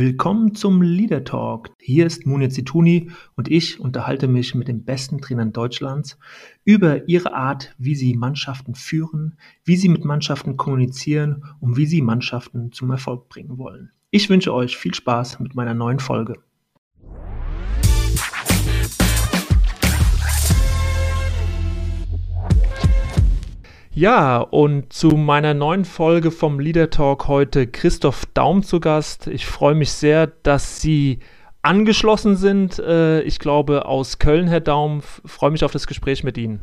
[0.00, 1.68] Willkommen zum Leader Talk.
[1.78, 6.16] Hier ist Munir Zituni und ich unterhalte mich mit den besten Trainern Deutschlands
[6.64, 12.00] über ihre Art, wie sie Mannschaften führen, wie sie mit Mannschaften kommunizieren und wie sie
[12.00, 13.90] Mannschaften zum Erfolg bringen wollen.
[14.10, 16.38] Ich wünsche euch viel Spaß mit meiner neuen Folge.
[24.00, 29.26] Ja, und zu meiner neuen Folge vom Leader Talk heute Christoph Daum zu Gast.
[29.26, 31.18] Ich freue mich sehr, dass Sie
[31.60, 32.78] angeschlossen sind.
[32.78, 35.02] Äh, ich glaube aus Köln, Herr Daum.
[35.02, 36.60] Freue mich auf das Gespräch mit Ihnen.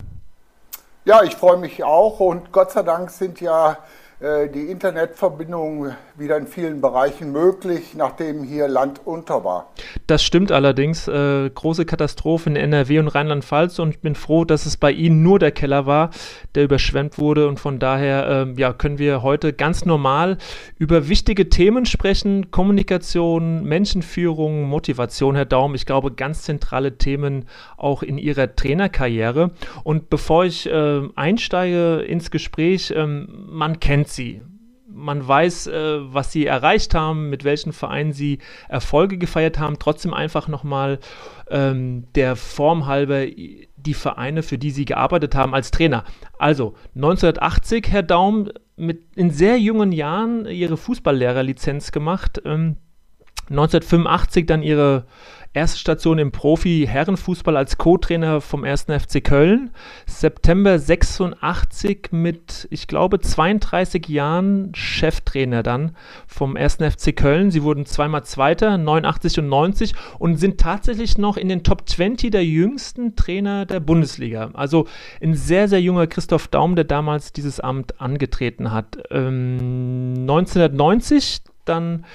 [1.06, 3.78] Ja, ich freue mich auch und Gott sei Dank sind ja
[4.20, 9.72] die Internetverbindung wieder in vielen Bereichen möglich, nachdem hier Land unter war.
[10.08, 11.08] Das stimmt allerdings.
[11.08, 15.22] Äh, große Katastrophe in NRW und Rheinland-Pfalz und ich bin froh, dass es bei Ihnen
[15.22, 16.10] nur der Keller war,
[16.56, 20.40] der überschwemmt wurde und von daher äh, ja, können wir heute ganz normal
[20.80, 22.50] über wichtige Themen sprechen.
[22.50, 25.76] Kommunikation, Menschenführung, Motivation, Herr Daum.
[25.76, 27.46] Ich glaube, ganz zentrale Themen
[27.78, 29.52] auch in Ihrer Trainerkarriere.
[29.84, 34.42] Und bevor ich äh, einsteige ins Gespräch, ähm, man kennt kennt sie.
[34.90, 39.80] Man weiß, äh, was sie erreicht haben, mit welchen Vereinen sie Erfolge gefeiert haben.
[39.80, 41.00] Trotzdem einfach nochmal
[41.50, 46.06] ähm, der Form halber die Vereine, für die sie gearbeitet haben als Trainer.
[46.40, 52.42] Also 1980, Herr Daum, mit in sehr jungen Jahren ihre Fußballlehrerlizenz gemacht.
[52.46, 52.78] Ähm,
[53.50, 55.06] 1985 dann ihre
[55.58, 58.84] Erste Station im Profi-Herrenfußball als Co-Trainer vom 1.
[58.84, 59.72] FC Köln.
[60.06, 65.96] September 86 mit, ich glaube, 32 Jahren Cheftrainer dann
[66.28, 66.76] vom 1.
[66.76, 67.50] FC Köln.
[67.50, 72.30] Sie wurden zweimal Zweiter, 89 und 90 und sind tatsächlich noch in den Top 20
[72.30, 74.52] der jüngsten Trainer der Bundesliga.
[74.54, 74.86] Also
[75.24, 79.00] ein sehr, sehr junger Christoph Daum, der damals dieses Amt angetreten hat.
[79.10, 82.06] Ähm, 1990 dann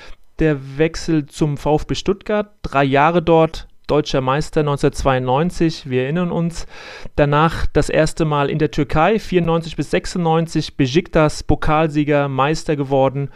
[0.43, 2.50] der Wechsel zum VfB Stuttgart.
[2.62, 6.66] Drei Jahre dort, deutscher Meister 1992, wir erinnern uns.
[7.15, 13.31] Danach das erste Mal in der Türkei, 94 bis 96, Besiktas Pokalsieger, Meister geworden.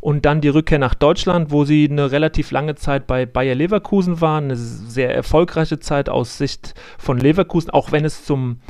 [0.00, 4.20] Und dann die Rückkehr nach Deutschland, wo sie eine relativ lange Zeit bei Bayer Leverkusen
[4.20, 4.44] waren.
[4.44, 8.60] Eine sehr erfolgreiche Zeit aus Sicht von Leverkusen, auch wenn es zum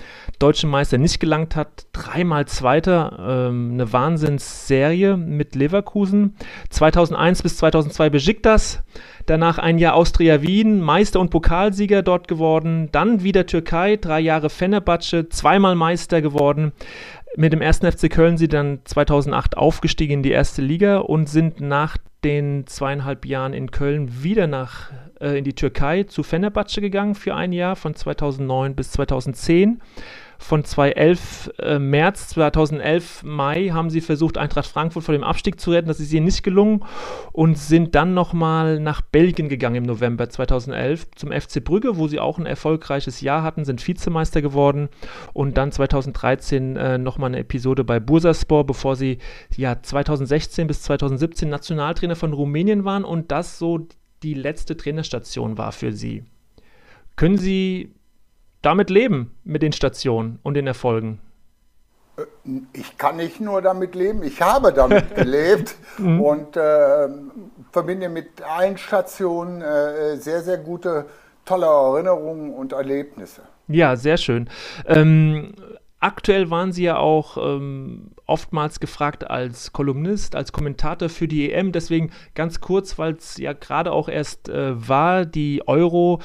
[0.42, 1.86] deutschen Meister nicht gelangt hat.
[1.92, 6.34] Dreimal Zweiter, ähm, eine Wahnsinnsserie mit Leverkusen.
[6.70, 8.82] 2001 bis 2002 Besiktas.
[9.26, 12.88] Danach ein Jahr Austria Wien, Meister und Pokalsieger dort geworden.
[12.90, 16.72] Dann wieder Türkei, drei Jahre Fenerbahce, zweimal Meister geworden.
[17.36, 21.60] Mit dem ersten FC Köln sie dann 2008 aufgestiegen in die erste Liga und sind
[21.60, 27.14] nach den zweieinhalb Jahren in Köln wieder nach äh, in die Türkei zu Fenerbahce gegangen
[27.14, 29.80] für ein Jahr von 2009 bis 2010
[30.42, 35.70] von 2011 äh, März 2011 Mai haben sie versucht, Eintracht Frankfurt vor dem Abstieg zu
[35.70, 35.88] retten.
[35.88, 36.84] Das ist ihnen nicht gelungen
[37.32, 42.18] und sind dann nochmal nach Belgien gegangen im November 2011 zum FC Brügge, wo sie
[42.18, 44.88] auch ein erfolgreiches Jahr hatten, sind Vizemeister geworden
[45.32, 49.18] und dann 2013 äh, nochmal eine Episode bei Bursaspor, bevor sie
[49.56, 53.86] ja 2016 bis 2017 Nationaltrainer von Rumänien waren und das so
[54.22, 56.24] die letzte Trainerstation war für sie.
[57.16, 57.92] Können Sie
[58.62, 61.20] damit leben, mit den Stationen und den Erfolgen?
[62.16, 62.22] Äh,
[62.72, 66.20] ich kann nicht nur damit leben, ich habe damit gelebt mhm.
[66.20, 67.08] und äh,
[67.72, 71.06] verbinde mit allen Stationen äh, sehr, sehr gute,
[71.44, 73.42] tolle Erinnerungen und Erlebnisse.
[73.68, 74.48] Ja, sehr schön.
[74.86, 75.54] Ähm,
[76.00, 81.72] aktuell waren Sie ja auch ähm, oftmals gefragt als Kolumnist, als Kommentator für die EM.
[81.72, 86.20] Deswegen ganz kurz, weil es ja gerade auch erst äh, war, die Euro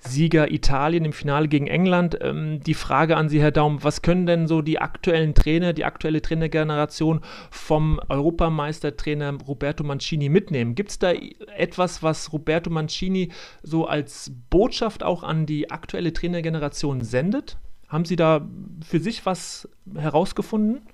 [0.00, 2.18] Sieger Italien im Finale gegen England.
[2.20, 5.84] Ähm, die Frage an Sie, Herr Daum, was können denn so die aktuellen Trainer, die
[5.84, 10.74] aktuelle Trainergeneration vom Europameistertrainer Roberto Mancini mitnehmen?
[10.74, 11.12] Gibt es da
[11.56, 13.30] etwas, was Roberto Mancini
[13.62, 17.58] so als Botschaft auch an die aktuelle Trainergeneration sendet?
[17.88, 18.48] Haben Sie da
[18.88, 20.86] für sich was herausgefunden?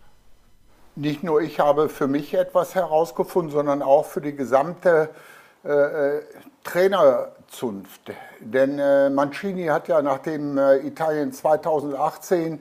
[0.97, 5.11] Nicht nur ich habe für mich etwas herausgefunden, sondern auch für die gesamte
[5.65, 6.23] äh, äh
[7.47, 8.01] Trainerzunft.
[8.41, 12.61] Denn äh, Mancini hat ja nachdem äh, Italien 2018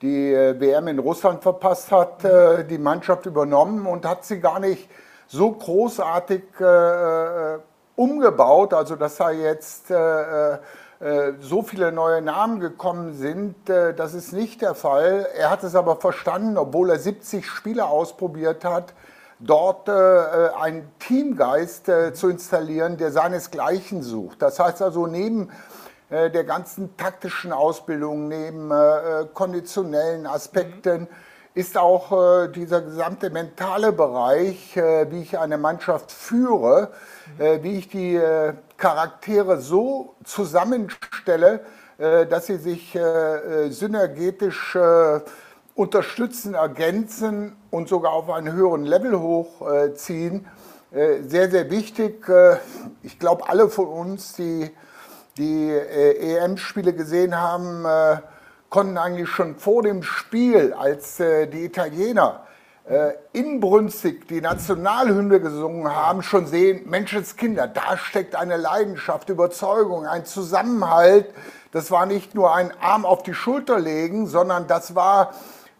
[0.00, 4.58] die äh, WM in Russland verpasst hat, äh, die Mannschaft übernommen und hat sie gar
[4.58, 4.90] nicht
[5.28, 7.58] so großartig äh,
[7.94, 10.58] umgebaut, also dass da jetzt äh,
[11.40, 15.26] so viele neue Namen gekommen sind, das ist nicht der Fall.
[15.36, 18.94] Er hat es aber verstanden, obwohl er 70 Spiele ausprobiert hat,
[19.44, 19.92] dort äh,
[20.60, 24.40] einen Teamgeist äh, zu installieren, der seinesgleichen sucht.
[24.40, 25.50] Das heißt also neben
[26.10, 31.08] äh, der ganzen taktischen Ausbildung, neben äh, konditionellen Aspekten,
[31.54, 36.92] ist auch dieser gesamte mentale Bereich, wie ich eine Mannschaft führe,
[37.36, 38.18] wie ich die
[38.78, 41.60] Charaktere so zusammenstelle,
[41.98, 42.98] dass sie sich
[43.68, 44.78] synergetisch
[45.74, 50.46] unterstützen, ergänzen und sogar auf einen höheren Level hochziehen.
[50.90, 52.26] Sehr, sehr wichtig.
[53.02, 54.70] Ich glaube, alle von uns, die
[55.38, 58.18] die äh, EM-Spiele gesehen haben, äh,
[58.68, 62.46] konnten eigentlich schon vor dem Spiel, als äh, die Italiener
[62.84, 70.26] äh, inbrünstig die Nationalhymne gesungen haben, schon sehen, Menschenskinder, da steckt eine Leidenschaft, Überzeugung, ein
[70.26, 71.26] Zusammenhalt.
[71.70, 75.32] Das war nicht nur ein Arm auf die Schulter legen, sondern das war äh,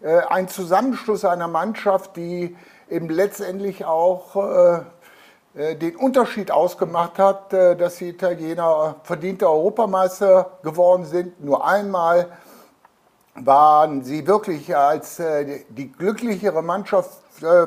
[0.03, 2.55] ein Zusammenschluss einer Mannschaft, die
[2.89, 4.81] eben letztendlich auch äh,
[5.55, 11.43] äh, den Unterschied ausgemacht hat, äh, dass die Italiener verdiente Europameister geworden sind.
[11.43, 12.27] Nur einmal
[13.35, 17.19] waren sie wirklich als äh, die glücklichere Mannschaft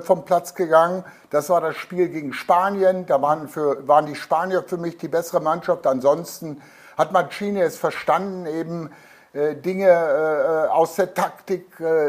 [0.03, 1.05] vom Platz gegangen.
[1.31, 3.05] Das war das Spiel gegen Spanien.
[3.05, 5.87] Da waren, für, waren die Spanier für mich die bessere Mannschaft.
[5.89, 6.63] Ansonsten
[6.97, 8.91] hat Mancini es verstanden, eben
[9.35, 11.67] Dinge aus der Taktik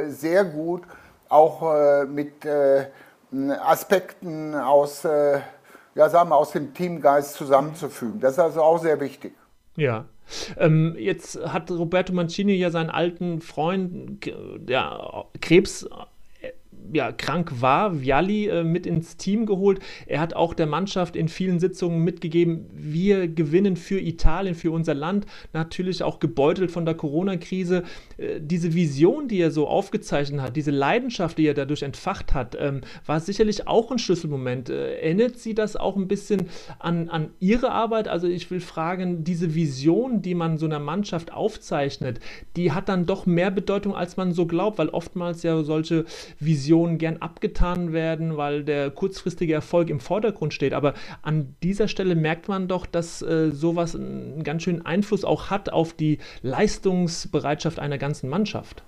[0.07, 0.83] sehr gut,
[1.29, 2.45] auch mit
[3.61, 5.05] Aspekten aus
[5.97, 8.19] ja, sagen wir, aus dem Teamgeist zusammenzufügen.
[8.19, 9.33] Das ist also auch sehr wichtig.
[9.75, 10.05] Ja.
[10.57, 14.31] Ähm, jetzt hat Roberto Mancini ja seinen alten Freund,
[14.67, 15.89] ja, Krebs
[16.94, 19.80] ja, krank war, Vialli äh, mit ins Team geholt.
[20.06, 24.94] Er hat auch der Mannschaft in vielen Sitzungen mitgegeben, wir gewinnen für Italien, für unser
[24.94, 25.25] Land.
[25.54, 27.84] Natürlich auch gebeutelt von der Corona-Krise.
[28.18, 32.57] Äh, diese Vision, die er so aufgezeichnet hat, diese Leidenschaft, die er dadurch entfacht hat,
[32.60, 34.69] ähm, war sicherlich auch ein Schlüsselmoment.
[34.69, 36.48] Äh, erinnert Sie das auch ein bisschen
[36.80, 38.07] an, an Ihre Arbeit?
[38.07, 42.19] Also ich will fragen, diese Vision, die man so einer Mannschaft aufzeichnet,
[42.56, 46.06] die hat dann doch mehr Bedeutung, als man so glaubt, weil oftmals ja solche
[46.39, 50.74] Visionen Visionen gern abgetan werden, weil der kurzfristige Erfolg im Vordergrund steht.
[50.74, 50.94] Aber
[51.24, 55.74] an dieser Stelle merkt man doch, dass äh, sowas einen ganz schönen Einfluss auch hat
[55.74, 58.83] auf die Leistungsbereitschaft einer ganzen Mannschaft.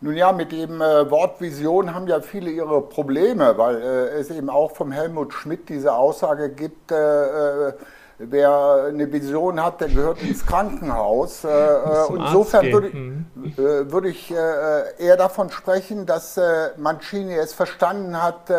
[0.00, 4.30] Nun ja, mit dem äh, Wort Vision haben ja viele ihre Probleme, weil äh, es
[4.30, 7.72] eben auch vom Helmut Schmidt diese Aussage gibt, äh, äh
[8.30, 11.44] wer eine Vision hat, der gehört ins Krankenhaus.
[11.44, 13.26] Äh, äh insofern würde, mhm.
[13.56, 16.40] würde ich äh, eher davon sprechen, dass
[16.76, 18.52] Mancini es verstanden hat,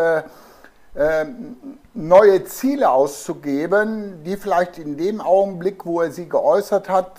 [1.93, 7.11] neue Ziele auszugeben, die vielleicht in dem Augenblick, wo er sie geäußert hat,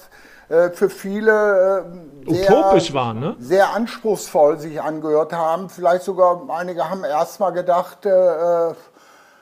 [0.48, 1.84] für viele
[2.26, 3.36] sehr, utopisch waren, ne?
[3.38, 5.68] sehr anspruchsvoll sich angehört haben.
[5.68, 8.72] Vielleicht sogar einige haben erstmal gedacht, äh,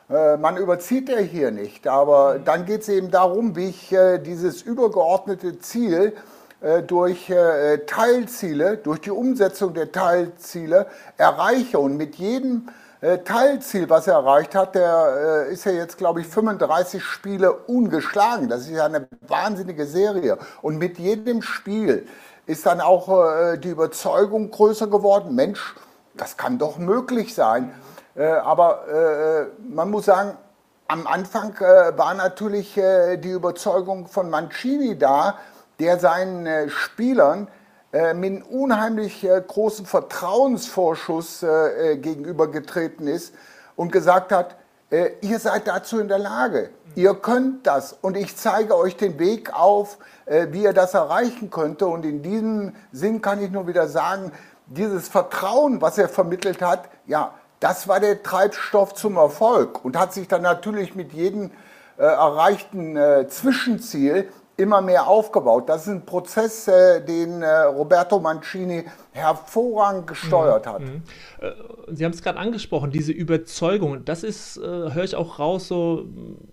[0.09, 4.61] man überzieht ja hier nicht, aber dann geht es eben darum, wie ich äh, dieses
[4.61, 6.13] übergeordnete Ziel
[6.61, 7.33] äh, durch
[7.87, 10.87] Teilziele, durch die Umsetzung der Teilziele
[11.17, 11.79] erreiche.
[11.79, 12.69] Und mit jedem
[13.27, 18.49] Teilziel, was er erreicht hat, der ist ja jetzt, glaube ich, 35 Spiele ungeschlagen.
[18.49, 20.39] Das ist ja eine wahnsinnige Serie.
[20.63, 22.07] Und mit jedem Spiel
[22.47, 25.75] ist dann auch die Überzeugung größer geworden, Mensch,
[26.17, 27.75] das kann doch möglich sein.
[28.17, 30.37] Äh, aber äh, man muss sagen,
[30.87, 35.39] am Anfang äh, war natürlich die Überzeugung von Mancini da,
[35.81, 37.49] der seinen Spielern
[37.93, 41.47] mit einem unheimlich großen Vertrauensvorschuss
[42.01, 43.35] gegenübergetreten ist
[43.77, 44.57] und gesagt hat,
[45.21, 49.55] ihr seid dazu in der Lage, ihr könnt das und ich zeige euch den Weg
[49.55, 51.87] auf, wie ihr das erreichen könnte.
[51.87, 54.33] Und in diesem Sinn kann ich nur wieder sagen,
[54.67, 57.33] dieses Vertrauen, was er vermittelt hat, ja,
[57.65, 61.51] das war der Treibstoff zum Erfolg und hat sich dann natürlich mit jedem
[61.97, 64.29] äh, erreichten äh, Zwischenziel
[64.59, 65.71] immer mehr aufgebaut.
[65.71, 70.71] Das ist ein Prozess, äh, den äh, Roberto Mancini hervorragend gesteuert mhm.
[70.71, 70.81] hat.
[70.83, 71.03] Mhm.
[71.41, 71.53] Äh,
[71.95, 76.05] Sie haben es gerade angesprochen, diese Überzeugung, das ist, äh, höre ich auch raus, so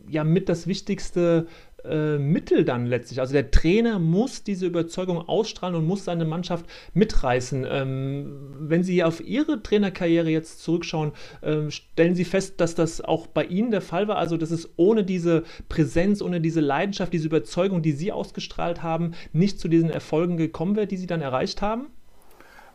[0.08, 1.46] ja mit das wichtigste
[1.85, 3.19] äh, Mittel dann letztlich.
[3.19, 7.65] Also der Trainer muss diese Überzeugung ausstrahlen und muss seine Mannschaft mitreißen.
[7.69, 13.27] Ähm, wenn Sie auf Ihre Trainerkarriere jetzt zurückschauen, äh, stellen Sie fest, dass das auch
[13.27, 14.17] bei Ihnen der Fall war.
[14.17, 19.13] Also dass es ohne diese Präsenz, ohne diese Leidenschaft, diese Überzeugung, die Sie ausgestrahlt haben,
[19.33, 21.88] nicht zu diesen Erfolgen gekommen wäre, die Sie dann erreicht haben?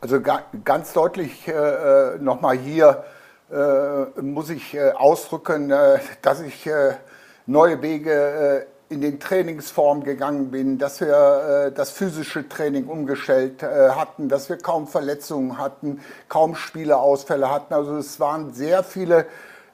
[0.01, 3.05] Also ganz deutlich äh, äh nochmal hier
[3.51, 5.73] äh, muss ich äh, ausdrücken,
[6.23, 6.69] dass ich
[7.47, 13.91] neue Wege in den Trainingsformen gegangen bin, dass wir äh, das physische Training umgestellt äh,
[13.91, 17.75] hatten, dass wir kaum Verletzungen hatten, kaum Spieleausfälle hatten.
[17.75, 19.27] Also es waren sehr viele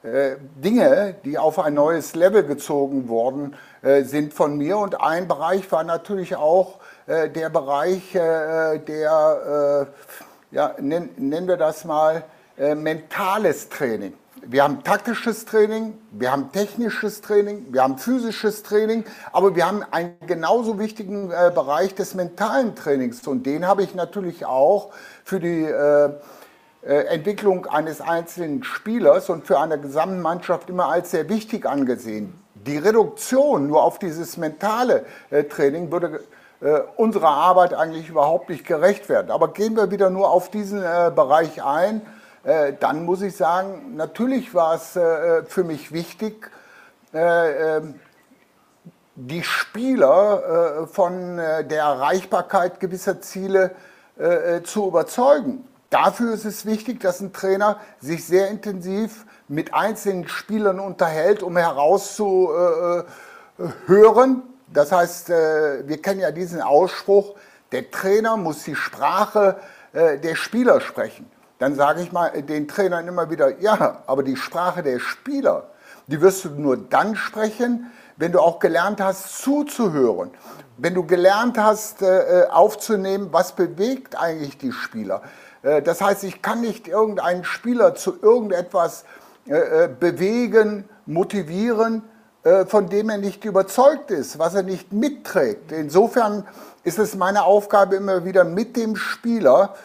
[0.03, 4.77] äh, Dinge, die auf ein neues Level gezogen worden äh, sind von mir.
[4.77, 9.87] Und ein Bereich war natürlich auch äh, der Bereich äh, der
[10.51, 14.13] ja, nennen wir das mal, mentales Training.
[14.41, 19.83] Wir haben taktisches Training, wir haben technisches Training, wir haben physisches Training, aber wir haben
[19.91, 24.91] einen genauso wichtigen äh, Bereich des mentalen Trainings und den habe ich natürlich auch
[25.23, 26.09] für die äh,
[26.85, 32.33] äh, Entwicklung eines einzelnen Spielers und für eine gesamte Mannschaft immer als sehr wichtig angesehen.
[32.55, 36.21] Die Reduktion nur auf dieses mentale äh, Training würde
[36.59, 39.31] äh, unserer Arbeit eigentlich überhaupt nicht gerecht werden.
[39.31, 42.01] Aber gehen wir wieder nur auf diesen Bereich ein,
[42.43, 44.99] dann muss ich sagen, natürlich war es
[45.47, 46.51] für mich wichtig,
[47.13, 47.99] ähm,
[49.15, 53.71] die Spieler von der Erreichbarkeit gewisser Ziele
[54.63, 55.67] zu überzeugen.
[55.93, 61.55] Dafür ist es wichtig, dass ein Trainer sich sehr intensiv mit einzelnen Spielern unterhält, um
[61.55, 63.05] herauszuhören.
[64.73, 67.35] Das heißt, äh, wir kennen ja diesen Ausspruch,
[67.71, 69.57] der Trainer muss die Sprache
[69.93, 71.29] äh, der Spieler sprechen.
[71.63, 75.69] Dann sage ich mal den Trainern immer wieder, ja, aber die Sprache der Spieler,
[76.07, 80.31] die wirst du nur dann sprechen, wenn du auch gelernt hast zuzuhören,
[80.75, 85.21] wenn du gelernt hast äh, aufzunehmen, was bewegt eigentlich die Spieler,
[85.61, 89.05] äh, das heißt, ich kann nicht irgendeinen Spieler zu irgendetwas
[89.47, 92.03] äh, äh, bewegen, motivieren,
[92.67, 95.71] von dem er nicht überzeugt ist, was er nicht mitträgt.
[95.71, 96.45] Insofern
[96.83, 99.75] ist es meine Aufgabe immer wieder mit dem Spieler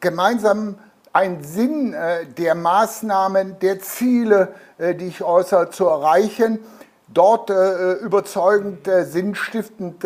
[0.00, 0.78] gemeinsam
[1.12, 1.94] einen Sinn
[2.38, 6.58] der Maßnahmen, der Ziele, die ich äußere, zu erreichen,
[7.08, 7.50] dort
[8.00, 10.02] überzeugend, sinnstiftend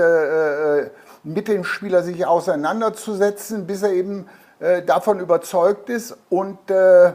[1.25, 4.27] mit dem Spieler sich auseinanderzusetzen, bis er eben
[4.63, 7.13] äh, davon überzeugt ist und äh,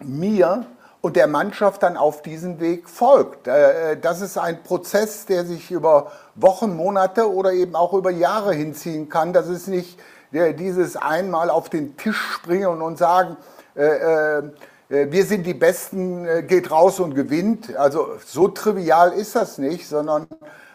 [0.00, 0.64] mir
[1.00, 3.48] und der Mannschaft dann auf diesen Weg folgt.
[3.48, 8.54] Äh, das ist ein Prozess, der sich über Wochen, Monate oder eben auch über Jahre
[8.54, 9.32] hinziehen kann.
[9.32, 9.98] Das ist nicht
[10.32, 13.36] äh, dieses einmal auf den Tisch springen und sagen,
[13.74, 14.42] äh, äh,
[14.88, 17.74] wir sind die Besten, geht raus und gewinnt.
[17.76, 20.26] Also so trivial ist das nicht, sondern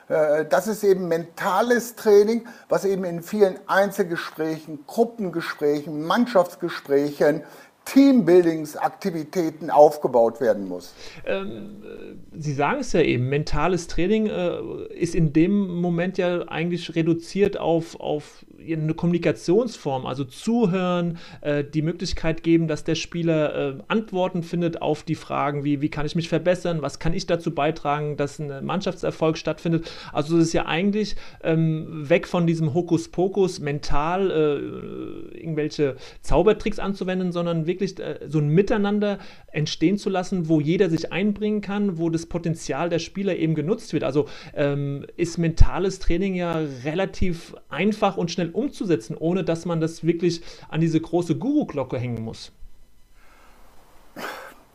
[0.09, 7.43] äh, das ist eben mentales Training, was eben in vielen Einzelgesprächen, Gruppengesprächen, Mannschaftsgesprächen,
[7.85, 10.93] Teambuildingsaktivitäten aufgebaut werden muss.
[11.25, 14.59] Ähm, äh, Sie sagen es ja eben, mentales Training äh,
[14.93, 21.81] ist in dem Moment ja eigentlich reduziert auf, auf eine Kommunikationsform, also zuhören, äh, die
[21.81, 26.15] Möglichkeit geben, dass der Spieler äh, Antworten findet auf die Fragen, wie, wie kann ich
[26.15, 29.89] mich verbessern, was kann ich dazu beitragen, dass ein Mannschaftserfolg stattfindet.
[30.13, 37.31] Also es ist ja eigentlich ähm, weg von diesem Hokuspokus mental äh, irgendwelche Zaubertricks anzuwenden,
[37.31, 39.19] sondern wirklich äh, so ein Miteinander
[39.51, 43.93] entstehen zu lassen, wo jeder sich einbringen kann, wo das Potenzial der Spieler eben genutzt
[43.93, 44.03] wird.
[44.03, 50.05] Also ähm, ist mentales Training ja relativ einfach und schnell umzusetzen, ohne dass man das
[50.05, 52.51] wirklich an diese große Guru-Glocke hängen muss?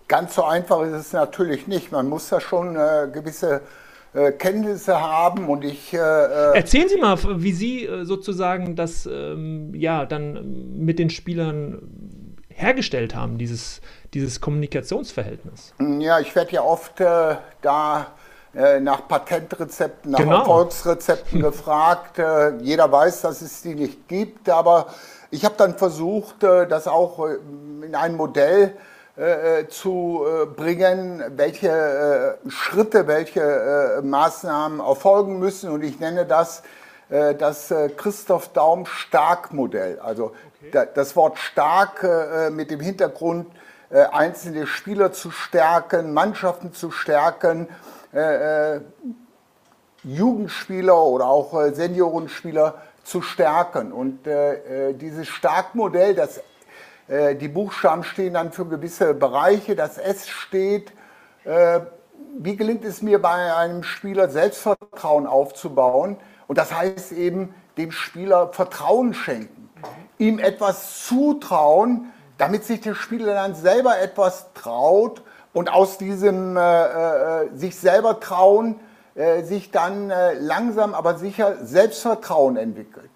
[0.08, 1.92] Ganz so einfach ist es natürlich nicht.
[1.92, 3.62] Man muss da schon äh, gewisse
[4.14, 5.94] äh, Kenntnisse haben und ich.
[5.94, 11.08] Äh, äh Erzählen Sie mal, wie Sie äh, sozusagen das ähm, ja dann mit den
[11.08, 13.80] Spielern hergestellt haben, dieses,
[14.12, 15.74] dieses Kommunikationsverhältnis.
[15.98, 18.12] Ja, ich werde ja oft äh, da
[18.54, 20.40] nach Patentrezepten, nach genau.
[20.40, 22.18] Erfolgsrezepten gefragt.
[22.18, 24.86] Äh, jeder weiß, dass es die nicht gibt, aber
[25.30, 28.76] ich habe dann versucht, äh, das auch in ein Modell
[29.68, 30.24] zu
[30.56, 35.70] bringen, welche Schritte, welche Maßnahmen erfolgen müssen.
[35.70, 36.62] Und ich nenne das
[37.10, 39.98] das Christoph Daum Stark-Modell.
[39.98, 40.32] Also
[40.62, 40.88] okay.
[40.94, 42.08] das Wort stark
[42.52, 43.48] mit dem Hintergrund,
[43.90, 47.68] einzelne Spieler zu stärken, Mannschaften zu stärken,
[48.14, 48.80] äh, äh,
[50.04, 53.92] Jugendspieler oder auch äh, Seniorenspieler zu stärken.
[53.92, 56.42] Und äh, äh dieses Starkmodell, das,
[57.08, 60.92] äh, die Buchstaben stehen dann für gewisse Bereiche, das S steht,
[62.38, 66.16] wie gelingt es mir bei einem Spieler Selbstvertrauen aufzubauen?
[66.46, 69.68] Und das heißt eben dem Spieler Vertrauen schenken,
[70.18, 76.60] ihm etwas zutrauen, damit sich der Spieler dann selber etwas traut und aus diesem äh,
[76.60, 78.80] äh, sich selber trauen,
[79.14, 83.10] äh, sich dann äh, langsam aber sicher Selbstvertrauen entwickelt.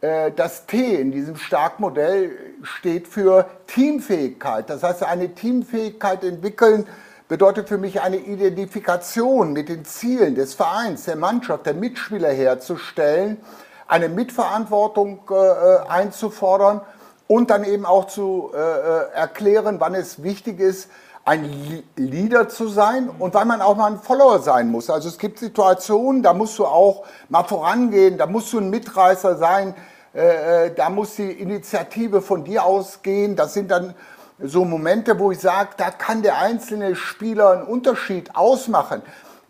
[0.00, 2.30] Äh, das T in diesem Starkmodell
[2.62, 4.70] steht für Teamfähigkeit.
[4.70, 6.86] Das heißt, eine Teamfähigkeit entwickeln
[7.28, 13.38] bedeutet für mich eine Identifikation mit den Zielen des Vereins, der Mannschaft, der Mitspieler herzustellen,
[13.86, 16.80] eine Mitverantwortung äh, einzufordern
[17.28, 20.90] und dann eben auch zu erklären, wann es wichtig ist,
[21.24, 24.90] ein Leader zu sein und weil man auch mal ein Follower sein muss.
[24.90, 29.36] Also es gibt Situationen, da musst du auch mal vorangehen, da musst du ein Mitreißer
[29.36, 29.74] sein,
[30.12, 33.36] äh, da muss die Initiative von dir ausgehen.
[33.36, 33.94] Das sind dann
[34.40, 39.02] so Momente, wo ich sage, da kann der einzelne Spieler einen Unterschied ausmachen.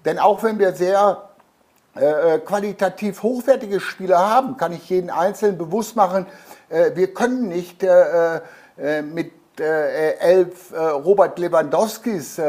[0.04, 1.30] Denn auch wenn wir sehr
[1.94, 6.26] äh, qualitativ hochwertige Spieler haben, kann ich jeden Einzelnen bewusst machen,
[6.68, 8.40] äh, wir können nicht äh,
[8.78, 12.40] äh mit äh, elf Robert Lewandowskis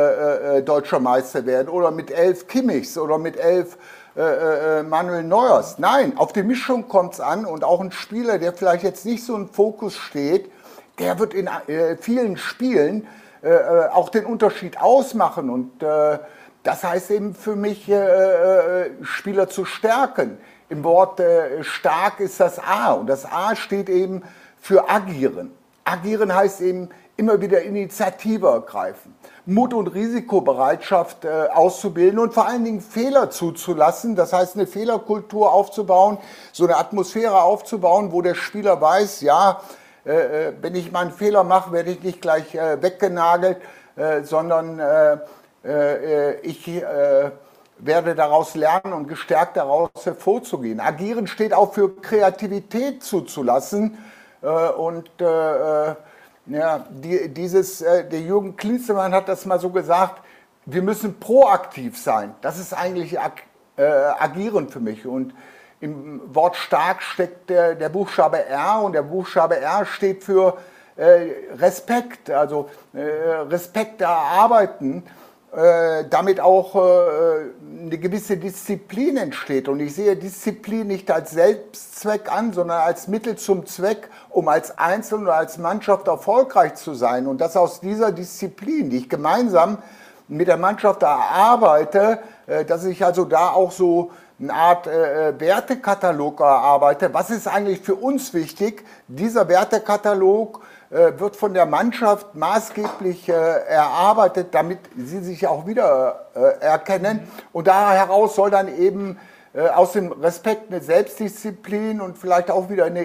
[0.65, 3.77] deutscher Meister werden oder mit elf Kimmichs oder mit elf
[4.15, 5.79] Manuel Neuers.
[5.79, 9.25] Nein, auf die Mischung kommt es an und auch ein Spieler, der vielleicht jetzt nicht
[9.25, 10.51] so im Fokus steht,
[10.99, 11.49] der wird in
[11.99, 13.07] vielen Spielen
[13.91, 15.71] auch den Unterschied ausmachen und
[16.63, 17.91] das heißt eben für mich,
[19.01, 20.37] Spieler zu stärken.
[20.69, 21.19] Im Wort
[21.61, 24.21] stark ist das A und das A steht eben
[24.61, 25.51] für agieren.
[25.85, 29.13] Agieren heißt eben immer wieder Initiative ergreifen,
[29.45, 34.15] Mut und Risikobereitschaft äh, auszubilden und vor allen Dingen Fehler zuzulassen.
[34.15, 36.17] Das heißt, eine Fehlerkultur aufzubauen,
[36.51, 39.61] so eine Atmosphäre aufzubauen, wo der Spieler weiß, ja,
[40.05, 43.57] äh, äh wenn ich mal einen Fehler mache, werde ich nicht gleich äh, weggenagelt,
[43.95, 45.19] äh, sondern äh,
[46.41, 46.83] ich
[47.77, 50.81] werde daraus lernen und gestärkt daraus hervorzugehen.
[50.81, 53.97] Agieren steht auch für Kreativität zuzulassen
[54.41, 55.09] und
[56.45, 60.21] ja, die, dieses, der Jürgen Klinsmann hat das mal so gesagt,
[60.65, 62.35] wir müssen proaktiv sein.
[62.41, 63.43] Das ist eigentlich ag
[63.77, 65.05] äh, agieren für mich.
[65.05, 65.33] Und
[65.79, 70.57] im Wort stark steckt der, der, Buchstabe R und der Buchstabe R steht für
[70.95, 75.03] äh, Respekt, also äh, Respekt erarbeiten
[75.55, 76.79] äh, damit auch äh,
[77.85, 79.67] eine gewisse Disziplin entsteht.
[79.67, 84.77] Und ich sehe Disziplin nicht als Selbstzweck an, sondern als Mittel zum Zweck, um als
[84.79, 87.27] Einzelne oder als Mannschaft erfolgreich zu sein.
[87.27, 89.77] Und dass aus dieser Disziplin, die ich gemeinsam
[90.27, 96.39] mit der Mannschaft erarbeite, äh, dass ich also da auch so eine Art äh, Wertekatalog
[96.39, 97.13] erarbeite.
[97.13, 98.83] Was ist eigentlich für uns wichtig?
[99.07, 100.61] Dieser Wertekatalog
[100.93, 107.27] wird von der Mannschaft maßgeblich äh, erarbeitet, damit sie sich auch wieder äh, erkennen.
[107.51, 109.17] Und da heraus soll dann eben
[109.75, 113.03] aus dem Respekt eine Selbstdisziplin und vielleicht auch wieder eine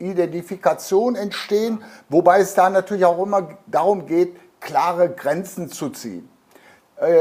[0.00, 6.28] Identifikation entstehen, wobei es da natürlich auch immer darum geht, klare Grenzen zu ziehen.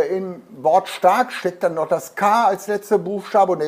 [0.09, 3.63] Im Wort stark steckt dann noch das K als letzter Buchstabe und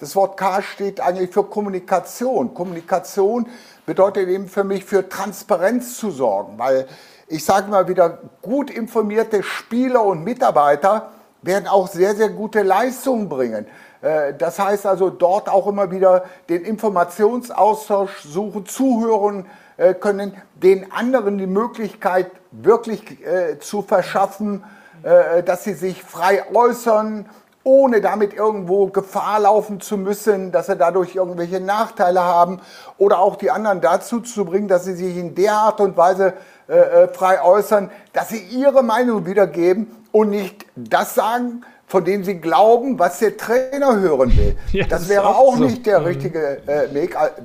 [0.00, 2.54] das Wort K steht eigentlich für Kommunikation.
[2.54, 3.50] Kommunikation
[3.92, 6.86] bedeutet eben für mich, für Transparenz zu sorgen, weil
[7.26, 11.10] ich sage mal wieder, gut informierte Spieler und Mitarbeiter
[11.42, 13.66] werden auch sehr, sehr gute Leistungen bringen.
[14.00, 19.44] Äh, das heißt also dort auch immer wieder den Informationsaustausch suchen, zuhören
[19.76, 24.64] äh, können, den anderen die Möglichkeit wirklich äh, zu verschaffen,
[25.46, 27.28] dass sie sich frei äußern,
[27.64, 32.60] ohne damit irgendwo Gefahr laufen zu müssen, dass sie dadurch irgendwelche Nachteile haben
[32.98, 36.34] oder auch die anderen dazu zu bringen, dass sie sich in der Art und Weise
[36.68, 42.24] äh, äh frei äußern, dass sie ihre Meinung wiedergeben und nicht das sagen, von dem
[42.24, 44.56] sie glauben, was der Trainer hören will.
[44.72, 45.64] Ja, das, das wäre auch so.
[45.64, 46.06] nicht der mhm.
[46.06, 46.94] richtige äh,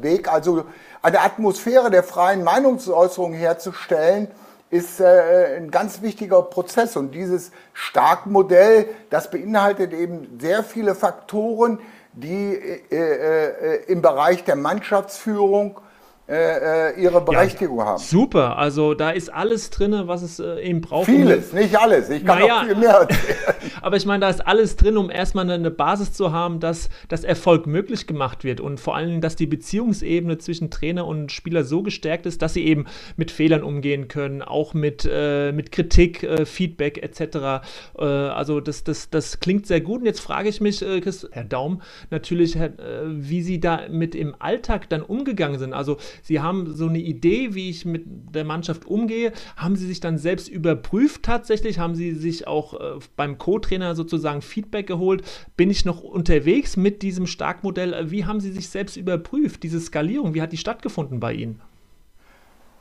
[0.01, 0.31] Weg.
[0.31, 0.63] Also
[1.01, 4.29] eine Atmosphäre der freien Meinungsäußerung herzustellen,
[4.69, 6.95] ist äh, ein ganz wichtiger Prozess.
[6.95, 11.79] Und dieses Stark-Modell, das beinhaltet eben sehr viele Faktoren,
[12.13, 15.79] die äh, äh, im Bereich der Mannschaftsführung
[16.29, 17.99] äh, äh, ihre Berechtigung ja, haben.
[17.99, 21.05] Super, also da ist alles drin, was es äh, eben braucht.
[21.05, 22.09] Vieles, um, nicht alles.
[22.09, 23.37] Ich kann naja, noch viel mehr erzählen.
[23.81, 27.23] aber ich meine, da ist alles drin, um erstmal eine Basis zu haben, dass das
[27.23, 31.63] Erfolg möglich gemacht wird und vor allen Dingen, dass die Beziehungsebene zwischen Trainer und Spieler
[31.63, 36.23] so gestärkt ist, dass sie eben mit Fehlern umgehen können, auch mit, äh, mit Kritik,
[36.23, 37.63] äh, Feedback etc.
[37.97, 40.01] Äh, also das, das, das klingt sehr gut.
[40.01, 42.73] Und jetzt frage ich mich, Chris, Herr Daum, natürlich, Herr,
[43.05, 45.71] wie Sie da mit im Alltag dann umgegangen sind.
[45.71, 49.33] Also Sie haben so eine Idee, wie ich mit der Mannschaft umgehe.
[49.55, 51.79] Haben Sie sich dann selbst überprüft tatsächlich?
[51.79, 55.23] Haben Sie sich auch äh, beim Co-Trainer sozusagen Feedback geholt?
[55.55, 58.11] Bin ich noch unterwegs mit diesem Starkmodell?
[58.11, 59.63] Wie haben Sie sich selbst überprüft?
[59.63, 61.61] Diese Skalierung, wie hat die stattgefunden bei Ihnen?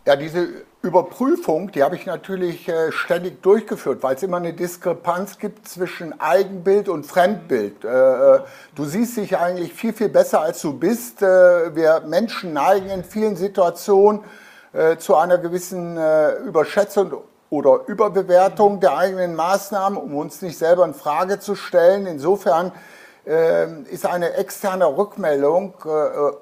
[0.06, 0.46] Ja, diese
[0.82, 6.20] Überprüfung, die habe ich natürlich äh, ständig durchgeführt, weil es immer eine Diskrepanz gibt zwischen
[6.20, 7.84] Eigenbild und Fremdbild.
[7.84, 8.40] Äh, äh,
[8.76, 11.22] du siehst dich eigentlich viel, viel besser, als du bist.
[11.22, 14.22] Wir Menschen neigen in vielen Situationen
[14.98, 15.98] zu einer gewissen
[16.46, 17.14] Überschätzung
[17.48, 22.06] oder Überbewertung der eigenen Maßnahmen, um uns nicht selber in Frage zu stellen.
[22.06, 22.72] Insofern
[23.24, 25.74] ist eine externe Rückmeldung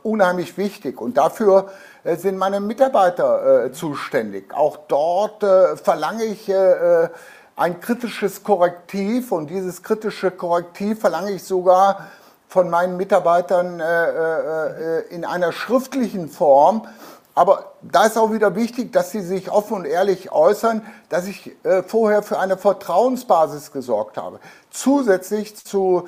[0.02, 1.00] unheimlich wichtig.
[1.00, 1.70] Und dafür
[2.04, 4.54] sind meine Mitarbeiter äh, zuständig.
[4.54, 7.08] Auch dort äh, verlange ich äh,
[7.56, 12.08] ein kritisches Korrektiv und dieses kritische Korrektiv verlange ich sogar
[12.48, 16.86] von meinen Mitarbeitern äh, in einer schriftlichen Form.
[17.34, 21.50] Aber da ist auch wieder wichtig, dass sie sich offen und ehrlich äußern, dass ich
[21.88, 24.38] vorher für eine Vertrauensbasis gesorgt habe.
[24.70, 26.06] Zusätzlich zu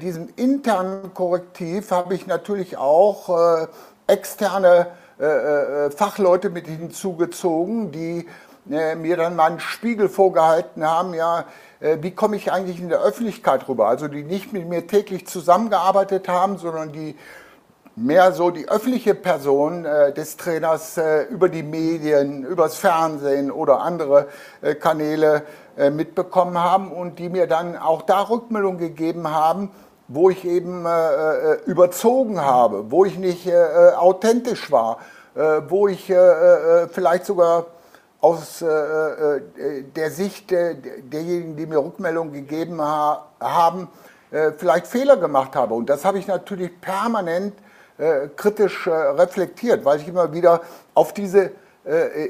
[0.00, 3.66] diesem internen Korrektiv habe ich natürlich auch
[4.06, 4.86] externe
[5.96, 8.26] Fachleute mit hinzugezogen, die
[8.64, 11.44] mir dann mal einen Spiegel vorgehalten haben, ja,
[11.82, 13.88] äh, wie komme ich eigentlich in der Öffentlichkeit rüber?
[13.88, 17.16] Also die nicht mit mir täglich zusammengearbeitet haben, sondern die
[17.96, 23.80] mehr so die öffentliche Person äh, des Trainers äh, über die Medien, übers Fernsehen oder
[23.80, 24.28] andere
[24.62, 25.42] äh, Kanäle
[25.76, 29.70] äh, mitbekommen haben und die mir dann auch da Rückmeldung gegeben haben,
[30.12, 33.50] wo ich eben äh, überzogen habe, wo ich nicht
[33.96, 34.98] authentisch war,
[35.68, 36.12] wo ich
[36.92, 37.66] vielleicht sogar
[38.22, 43.88] aus äh, äh, der Sicht äh, derjenigen, die mir Rückmeldungen gegeben ha haben,
[44.30, 45.74] äh, vielleicht Fehler gemacht habe.
[45.74, 47.52] Und das habe ich natürlich permanent
[47.98, 50.62] äh, kritisch äh, reflektiert, weil ich immer wieder
[50.94, 51.50] auf diese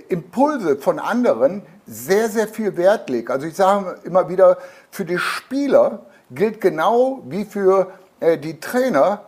[0.09, 3.31] Impulse von anderen sehr, sehr viel Wert lege.
[3.31, 4.57] Also ich sage immer wieder,
[4.91, 9.23] für die Spieler gilt genau wie für die Trainer,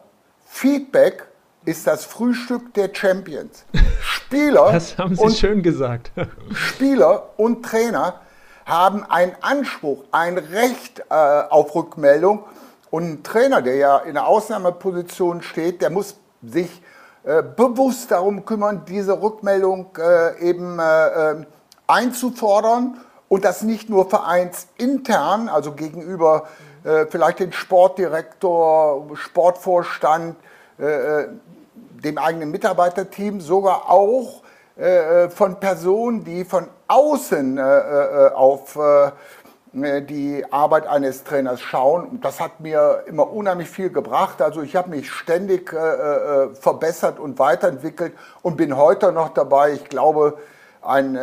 [0.47, 1.27] Feedback
[1.65, 3.65] ist das Frühstück der Champions.
[4.01, 6.13] Spieler, das haben Sie und, schön gesagt.
[6.55, 8.21] Spieler und Trainer
[8.67, 12.45] haben einen Anspruch, ein Recht äh, auf Rückmeldung.
[12.91, 16.83] Und ein Trainer, der ja in einer Ausnahmeposition steht, der muss sich
[17.25, 21.47] äh, bewusst darum kümmern, diese Rückmeldung äh, eben äh, äh,
[21.87, 26.74] einzufordern und das nicht nur vereinsintern, also gegenüber äh,
[27.09, 30.37] vielleicht den Sportdirektor, Sportvorstand,
[30.79, 34.43] dem eigenen Mitarbeiterteam, sogar auch
[34.77, 42.21] äh, von Personen, die von außen äh, äh auf äh, die Arbeit eines Trainers schauen.
[42.21, 44.41] Das hat mir immer unheimlich viel gebracht.
[44.41, 49.73] Also ich habe mich ständig äh, äh, verbessert und weiterentwickelt und bin heute noch dabei.
[49.73, 50.39] Ich glaube,
[50.83, 51.19] ein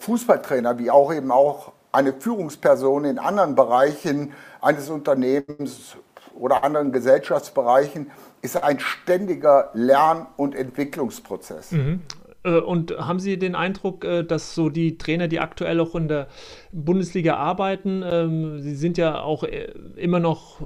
[0.00, 5.96] Fußballtrainer, wie auch eben auch eine Führungsperson in anderen Bereichen eines Unternehmens
[6.34, 8.10] oder anderen Gesellschaftsbereichen,
[8.42, 11.72] ist ein ständiger Lern- und Entwicklungsprozess.
[11.72, 12.02] Mhm.
[12.44, 16.08] Äh, und haben Sie den Eindruck, äh, dass so die Trainer, die aktuell auch in
[16.08, 16.28] der
[16.72, 20.60] Bundesliga arbeiten, ähm, sie sind ja auch äh, immer noch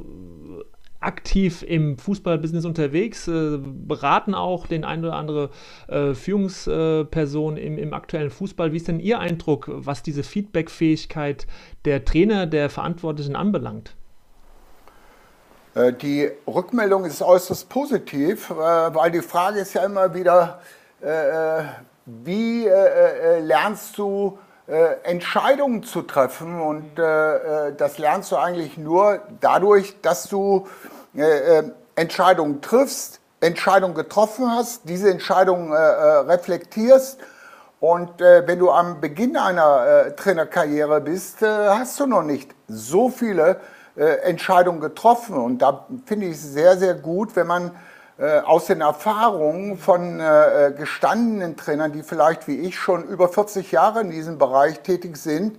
[1.05, 5.51] aktiv im Fußballbusiness unterwegs, beraten auch den ein oder andere
[5.89, 8.73] Führungsperson im, im aktuellen Fußball.
[8.73, 11.47] Wie ist denn Ihr Eindruck, was diese Feedbackfähigkeit
[11.85, 13.95] der Trainer, der Verantwortlichen anbelangt?
[15.75, 20.61] Äh, die Rückmeldung ist äußerst positiv, äh, weil die Frage ist ja immer wieder,
[21.01, 21.65] äh,
[22.05, 24.37] wie lernst du
[25.05, 26.61] Entscheidungen zu treffen?
[26.61, 30.67] Und das lernst du eigentlich nur dadurch, dass du
[31.95, 37.19] Entscheidungen triffst, Entscheidungen getroffen hast, diese Entscheidungen reflektierst.
[37.81, 43.61] Und wenn du am Beginn einer Trainerkarriere bist, hast du noch nicht so viele
[43.95, 45.37] äh, Entscheidungen getroffen.
[45.37, 47.73] Und da finde ich es sehr, sehr gut, wenn man
[48.19, 53.71] äh, aus den Erfahrungen von äh, gestandenen Trainern, die vielleicht wie ich schon über 40
[53.71, 55.59] Jahre in diesem Bereich tätig sind,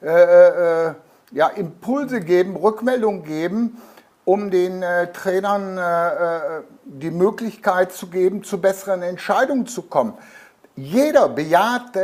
[0.00, 3.82] ja, Impulse geben, Rückmeldungen geben,
[4.28, 5.80] um den Trainern
[6.84, 10.14] die Möglichkeit zu geben, zu besseren Entscheidungen zu kommen.
[10.76, 11.96] Jeder bejaht,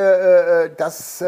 [0.79, 1.23] dass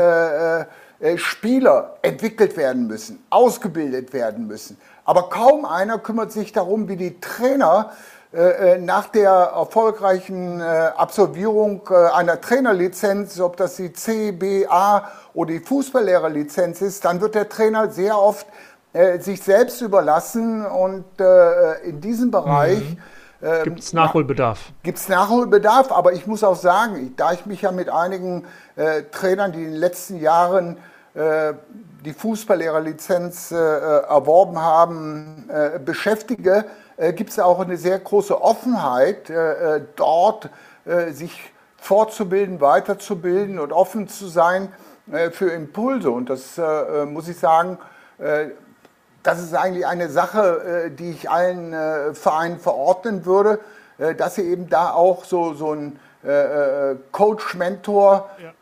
[0.99, 4.79] äh, Spieler entwickelt werden müssen, ausgebildet werden müssen.
[5.05, 7.93] Aber kaum einer kümmert sich darum, wie die Trainer
[8.33, 16.81] äh, äh, nach der erfolgreichen Absolvierung einer Trainerlizenz, ob das die CBA oder die Fußballlehrerlizenz
[16.81, 18.47] ist, dann wird der Trainer sehr oft
[19.19, 21.05] sich selbst überlassen und
[21.85, 22.99] in diesem Bereich mhm.
[23.43, 24.73] Ähm, Gibt es Nachholbedarf?
[24.83, 28.45] Gibt es Nachholbedarf, aber ich muss auch sagen, da ich mich ja mit einigen
[28.77, 30.79] äh, Trainern, die in den letzten Jahren
[31.15, 31.53] äh,
[32.05, 36.65] die Fußballlehrerlizenz äh, erworben haben, äh, beschäftige,
[36.97, 40.51] äh, gibt es auch eine sehr große Offenheit, äh, dort
[41.11, 44.69] sich fortzubilden, weiterzubilden und offen zu sein
[45.33, 46.13] für Impulse.
[46.13, 46.61] Und das
[47.09, 47.79] muss ich sagen,
[49.27, 53.59] das ist eigentlich eine Sache, äh, die ich allen äh, Vereinen verordnen würde,
[53.99, 55.99] äh, dass sie eben da auch so, so einen
[57.13, 58.53] Coach-Mentor ja.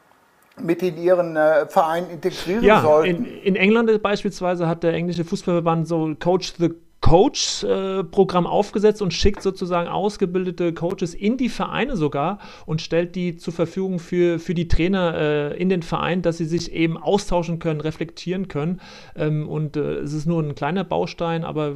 [0.63, 1.35] mit in ihren
[1.69, 3.25] Verein integrieren ja, sollten.
[3.25, 9.43] In, in England beispielsweise hat der englische Fußballverband so Coach the Coach-Programm aufgesetzt und schickt
[9.43, 14.69] sozusagen ausgebildete Coaches in die Vereine sogar und stellt die zur Verfügung für, für die
[14.69, 18.81] Trainer äh, in den Verein, dass sie sich eben austauschen können, reflektieren können.
[19.17, 21.75] Ähm, und äh, es ist nur ein kleiner Baustein, aber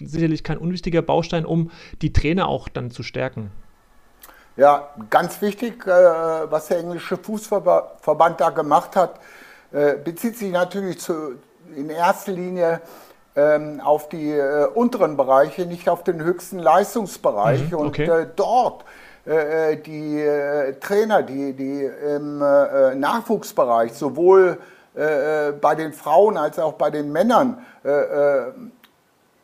[0.00, 1.70] sicherlich kein unwichtiger Baustein, um
[2.02, 3.52] die Trainer auch dann zu stärken.
[4.56, 5.90] Ja, ganz wichtig, äh,
[6.50, 9.20] was der englische Fußverband da gemacht hat,
[9.70, 11.36] äh, bezieht sich natürlich zu,
[11.76, 13.03] in erster Linie ähm,
[13.82, 17.70] auf die äh, unteren Bereiche, nicht auf den höchsten Leistungsbereich.
[17.70, 18.08] Mhm, okay.
[18.08, 18.84] Und äh, dort
[19.26, 24.58] äh, äh die äh, Trainer, die, die im äh, Nachwuchsbereich sowohl
[24.96, 27.58] bei den Frauen als auch bei den Männern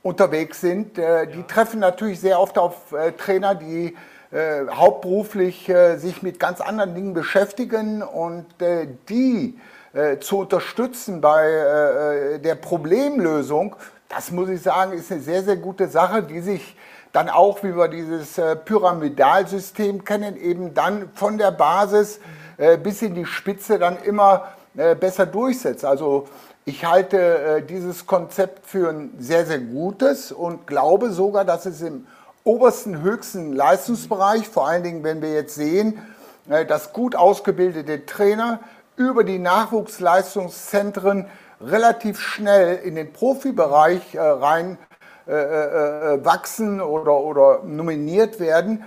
[0.05, 3.97] unterwegs sind, die treffen natürlich sehr oft auf Trainer, die
[4.33, 8.47] hauptberuflich sich mit ganz anderen Dingen beschäftigen und
[9.09, 9.59] die
[10.21, 13.75] zu unterstützen bei äh, der Problemlösung,
[14.09, 16.77] das muss ich sagen, ist eine sehr, sehr gute Sache, die sich
[17.13, 22.21] dann auch, wie wir dieses äh, Pyramidalsystem kennen, eben dann von der Basis
[22.57, 25.85] äh, bis in die Spitze dann immer äh, besser durchsetzt.
[25.85, 26.29] Also
[26.65, 31.81] ich halte äh, dieses Konzept für ein sehr, sehr gutes und glaube sogar, dass es
[31.83, 32.07] im
[32.45, 35.99] obersten, höchsten Leistungsbereich, vor allen Dingen, wenn wir jetzt sehen,
[36.47, 38.61] dass gut ausgebildete Trainer
[39.01, 41.27] über die Nachwuchsleistungszentren
[41.59, 44.77] relativ schnell in den Profibereich äh, rein
[45.27, 48.85] äh, äh, äh, wachsen oder, oder nominiert werden.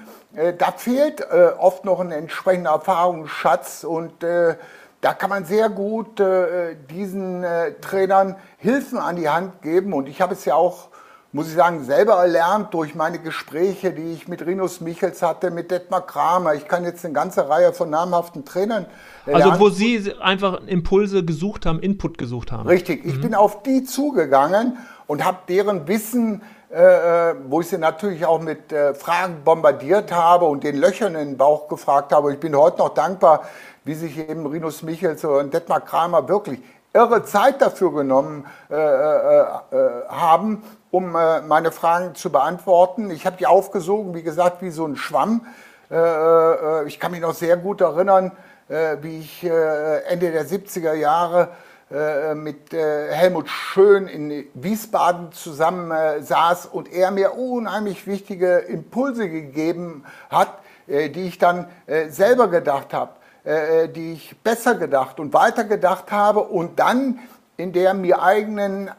[0.57, 1.23] Da fehlt
[1.59, 6.19] oft noch ein entsprechender Erfahrungsschatz und da kann man sehr gut
[6.89, 7.45] diesen
[7.81, 9.93] Trainern Hilfen an die Hand geben.
[9.93, 10.87] Und ich habe es ja auch
[11.33, 15.71] muss ich sagen, selber erlernt durch meine Gespräche, die ich mit Rinus Michels hatte, mit
[15.71, 16.53] Detmar Kramer.
[16.53, 18.85] Ich kann jetzt eine ganze Reihe von namhaften Trainern.
[19.25, 19.41] Lernen.
[19.41, 22.69] Also wo Sie einfach Impulse gesucht haben, Input gesucht haben.
[22.69, 23.21] Richtig, ich mhm.
[23.21, 28.39] bin auf die zugegangen und habe deren Wissen, äh, äh, wo ich sie natürlich auch
[28.39, 32.31] mit äh, Fragen bombardiert habe und den Löchern in den Bauch gefragt habe.
[32.31, 33.41] Ich bin heute noch dankbar,
[33.85, 36.59] wie sich eben Rinus Michels und Detmar Kramer wirklich
[36.93, 40.61] irre Zeit dafür genommen äh, äh, äh, haben,
[40.93, 43.09] um äh, meine Fragen zu beantworten.
[43.09, 45.47] Ich habe die aufgesogen, wie gesagt, wie so ein Schwamm.
[45.89, 48.31] Äh, äh, ich kann mich noch sehr gut erinnern,
[49.01, 51.49] wie ich Ende der 70er Jahre
[52.33, 55.91] mit Helmut Schön in Wiesbaden zusammen
[56.23, 61.67] saß und er mir unheimlich wichtige Impulse gegeben hat, die ich dann
[62.07, 63.11] selber gedacht habe,
[63.93, 67.19] die ich besser gedacht und weiter gedacht habe und dann
[67.57, 68.89] in der mir eigenen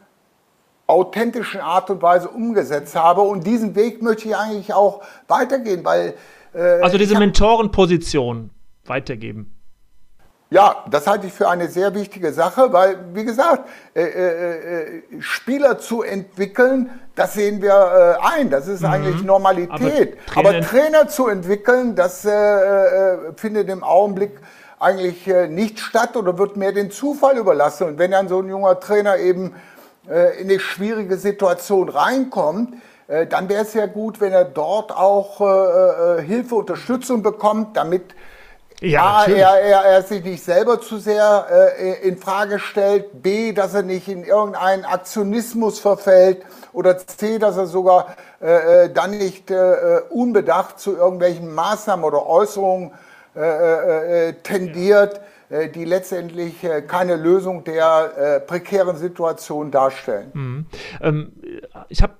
[0.87, 3.21] authentischen Art und Weise umgesetzt habe.
[3.21, 6.13] Und diesen Weg möchte ich eigentlich auch weitergehen, weil.
[6.53, 8.51] Äh, also diese Mentorenposition
[8.85, 9.51] weitergeben.
[10.51, 15.01] Ja, das halte ich für eine sehr wichtige Sache, weil, wie gesagt, äh, äh, äh
[15.19, 18.87] Spieler zu entwickeln, das sehen wir äh, ein, das ist mhm.
[18.87, 20.17] eigentlich Normalität.
[20.35, 24.39] Aber Trainer, Aber Trainer, zu entwickeln, das äh, findet im Augenblick
[24.79, 27.87] eigentlich nicht statt oder wird mehr den Zufall überlassen.
[27.87, 29.55] Und wenn dann so ein junger Trainer eben
[30.09, 32.75] äh, in eine schwierige Situation reinkommt,
[33.07, 38.15] äh, dann wäre es ja gut, wenn er dort auch äh, Hilfe, Unterstützung bekommt, damit
[38.81, 41.47] ja, A, er, er, er, sich nicht selber zu sehr
[41.79, 47.55] äh, in Frage stellt, B, dass er nicht in irgendeinen Aktionismus verfällt oder C, dass
[47.55, 52.91] er sogar äh, dann nicht äh, unbedacht zu irgendwelchen Maßnahmen oder Äußerungen
[54.43, 55.15] tendiert.
[55.15, 60.31] Ja äh, die letztendlich äh, keine Lösung der äh, prekären Situation darstellen.
[60.33, 60.65] Mhm.
[61.01, 61.31] Ähm,
[61.89, 62.13] ich habe,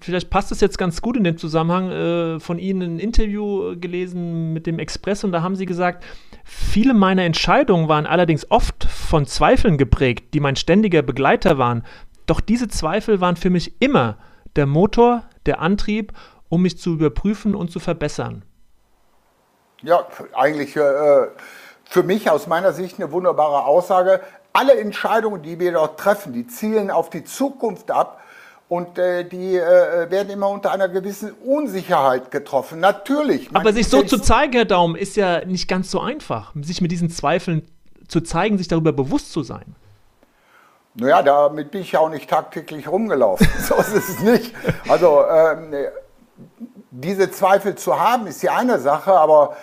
[0.00, 4.52] vielleicht passt es jetzt ganz gut in dem Zusammenhang, äh, von Ihnen ein Interview gelesen
[4.52, 6.04] mit dem Express und da haben Sie gesagt,
[6.44, 11.84] viele meiner Entscheidungen waren allerdings oft von Zweifeln geprägt, die mein ständiger Begleiter waren.
[12.26, 14.18] Doch diese Zweifel waren für mich immer
[14.56, 16.12] der Motor, der Antrieb,
[16.48, 18.44] um mich zu überprüfen und zu verbessern.
[19.82, 21.26] Ja, eigentlich äh,
[21.92, 24.22] für mich aus meiner Sicht eine wunderbare Aussage.
[24.54, 28.22] Alle Entscheidungen, die wir dort treffen, die zielen auf die Zukunft ab
[28.68, 32.80] und äh, die äh, werden immer unter einer gewissen Unsicherheit getroffen.
[32.80, 33.50] Natürlich.
[33.52, 36.90] Aber sich so zu zeigen, Herr Daum, ist ja nicht ganz so einfach, sich mit
[36.90, 37.68] diesen Zweifeln
[38.08, 39.76] zu zeigen, sich darüber bewusst zu sein.
[40.94, 43.46] Naja, damit bin ich ja auch nicht tagtäglich rumgelaufen.
[43.68, 44.54] so ist es nicht.
[44.88, 45.74] Also ähm,
[46.90, 49.56] diese Zweifel zu haben, ist ja eine Sache, aber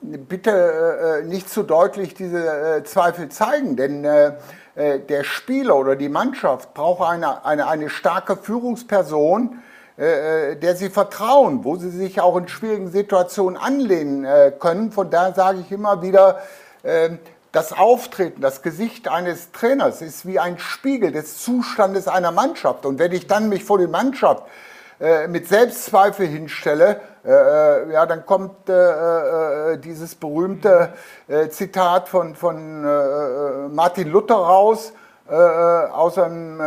[0.00, 6.72] bitte äh, nicht zu deutlich diese äh, Zweifel zeigen, denn der Spieler oder die Mannschaft
[6.72, 9.58] braucht eine, eine, eine starke Führungsperson,
[9.98, 14.26] der sie vertrauen, wo sie sich auch in schwierigen Situationen anlehnen
[14.58, 14.92] können.
[14.92, 16.38] Von daher sage ich immer wieder,
[17.52, 22.86] das Auftreten, das Gesicht eines Trainers ist wie ein Spiegel des Zustandes einer Mannschaft.
[22.86, 24.44] Und wenn ich dann mich vor die Mannschaft
[25.00, 30.94] äh, mit Selbstzweifel hinstelle, äh, äh ja, dann kommt äh, äh, dieses berühmte
[31.50, 34.92] Zitat von, von Martin Luther raus,
[35.28, 36.60] aus einem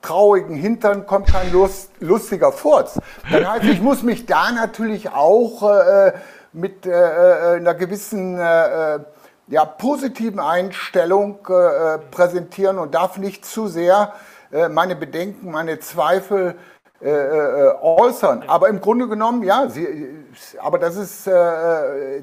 [0.00, 2.98] traurigen Hintern kommt kein Lust, lustiger Furz.
[3.30, 5.62] Dann heißt, ich muss mich da natürlich auch
[6.52, 8.38] mit einer gewissen
[9.52, 14.14] ja, positiven Einstellung äh, präsentieren und darf nicht zu sehr
[14.50, 16.54] äh, meine Bedenken, meine Zweifel
[17.02, 18.44] äh, äh äußern.
[18.46, 19.86] Aber im Grunde genommen, ja, sie,
[20.58, 22.22] aber das ist äh,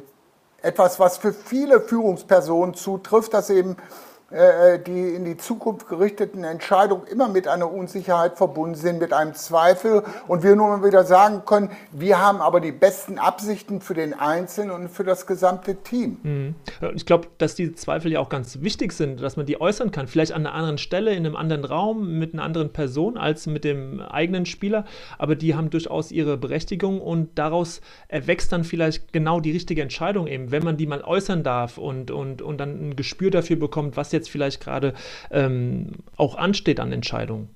[0.61, 6.43] etwas, was für viele Führungspersonen zutrifft, dass eben äh, äh, die in die Zukunft gerichteten
[6.43, 11.03] Entscheidungen immer mit einer Unsicherheit verbunden sind, mit einem Zweifel und wir nur mal wieder
[11.03, 15.75] sagen können, wir haben aber die besten Absichten für den Einzelnen und für das gesamte
[15.77, 16.17] Team.
[16.21, 16.55] Mhm.
[16.93, 20.07] Ich glaube, dass diese Zweifel ja auch ganz wichtig sind, dass man die äußern kann,
[20.07, 23.63] vielleicht an einer anderen Stelle, in einem anderen Raum, mit einer anderen Person als mit
[23.63, 24.85] dem eigenen Spieler,
[25.17, 30.27] aber die haben durchaus ihre Berechtigung und daraus erwächst dann vielleicht genau die richtige Entscheidung
[30.27, 33.97] eben, wenn man die mal äußern darf und, und, und dann ein Gespür dafür bekommt,
[33.97, 34.93] was jetzt jetzt vielleicht gerade
[35.31, 37.49] ähm, auch ansteht an Entscheidungen?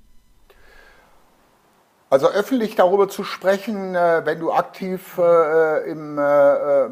[2.10, 6.89] Also öffentlich darüber zu sprechen, äh, wenn du aktiv äh, im äh, äh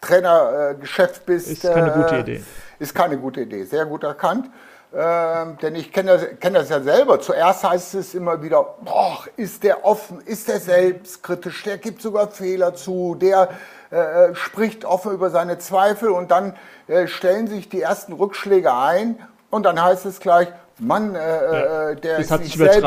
[0.00, 2.42] Trainergeschäft bist, ist keine gute Idee.
[2.80, 4.50] Ist keine gute Idee, sehr gut erkannt.
[4.94, 7.18] Ähm, denn ich kenne das, kenn das ja selber.
[7.18, 12.28] Zuerst heißt es immer wieder, boah, ist der offen, ist der selbstkritisch, der gibt sogar
[12.28, 13.48] Fehler zu, der
[13.90, 16.56] äh, äh, spricht offen über seine Zweifel und dann
[16.88, 21.90] äh, stellen sich die ersten Rückschläge ein und dann heißt es gleich, Mann, äh, ja,
[21.90, 22.82] äh, der, ist nicht selbst.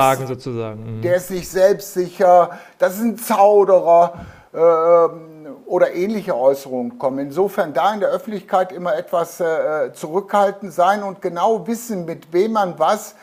[0.76, 1.02] Mhm.
[1.02, 5.35] der ist nicht selbstsicher, das ist ein Zauderer äh,
[5.66, 7.20] oder ähnliche Äußerungen kommen.
[7.20, 12.54] Insofern da in der Öffentlichkeit immer etwas äh, zurückhaltend sein und genau wissen, mit wem
[12.54, 13.16] man was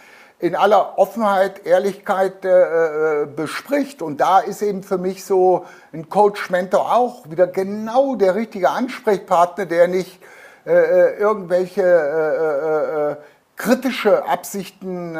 [0.42, 4.02] in aller Offenheit, Ehrlichkeit äh, äh, bespricht.
[4.02, 9.66] Und da ist eben für mich so ein Coach-Mentor auch wieder genau der richtige Ansprechpartner,
[9.66, 10.20] der nicht
[10.66, 13.16] äh, äh irgendwelche äh,
[13.56, 15.16] kritische Absichten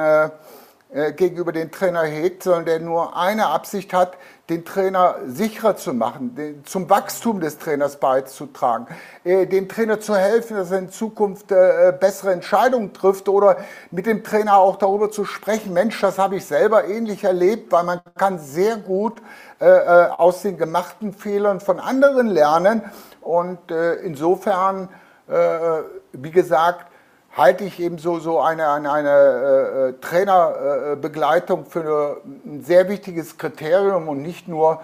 [1.16, 4.16] gegenüber den Trainer hegt, sondern der nur eine Absicht hat,
[4.50, 8.87] den Trainer sicherer zu machen, den, zum Wachstum des Trainers beizutragen,
[9.22, 13.57] äh, dem Trainer zu helfen, dass er in Zukunft äh, bessere Entscheidungen trifft oder
[13.92, 15.72] mit dem Trainer auch darüber zu sprechen.
[15.72, 19.22] Mensch, das habe ich selber ähnlich erlebt, weil man kann sehr gut
[19.61, 22.83] äh, äh aus den gemachten Fehlern von anderen lernen
[23.20, 24.88] und äh, insofern,
[25.28, 26.91] äh, wie gesagt,
[27.37, 32.88] halte ich eben so, so eine, eine, eine äh, äh Trainerbegleitung für eine, ein sehr
[32.88, 34.81] wichtiges Kriterium und nicht nur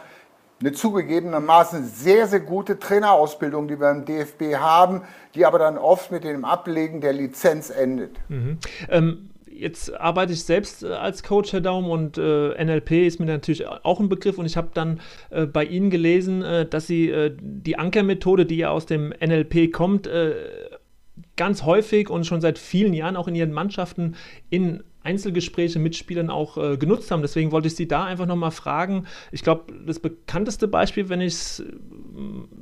[0.61, 5.03] eine zugegebenermaßen sehr, sehr gute Trainerausbildung, die wir im DFB haben,
[5.35, 8.17] die aber dann oft mit dem Ablegen der Lizenz endet.
[8.29, 8.59] Mhm.
[8.89, 13.27] Ähm jetzt arbeite ich selbst äh, als Coach, Herr Daum, und äh, NLP ist mir
[13.27, 14.39] natürlich auch ein Begriff.
[14.39, 18.57] Und ich habe dann äh, bei Ihnen gelesen, äh, dass Sie äh, die Ankermethode, die
[18.57, 20.35] ja aus dem NLP kommt, äh,
[21.37, 24.17] ganz häufig und schon seit vielen Jahren auch in ihren Mannschaften
[24.51, 27.23] in Einzelgespräche mit Spielern auch äh, genutzt haben.
[27.23, 29.07] Deswegen wollte ich Sie da einfach nochmal fragen.
[29.31, 31.61] Ich glaube, das bekannteste Beispiel, wenn ich es,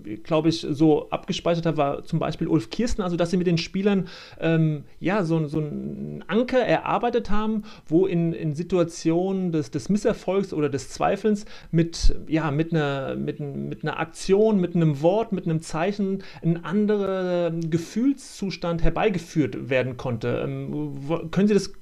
[0.05, 3.03] äh, glaube ich, so abgespeichert habe, war zum Beispiel Ulf Kirsten.
[3.03, 8.07] Also, dass Sie mit den Spielern ähm, ja so, so einen Anker erarbeitet haben, wo
[8.07, 13.83] in, in Situationen des, des Misserfolgs oder des Zweifelns mit, ja, mit, einer, mit, mit
[13.83, 20.43] einer Aktion, mit einem Wort, mit einem Zeichen ein anderer Gefühlszustand herbeigeführt werden konnte.
[20.45, 21.73] Ähm, können Sie das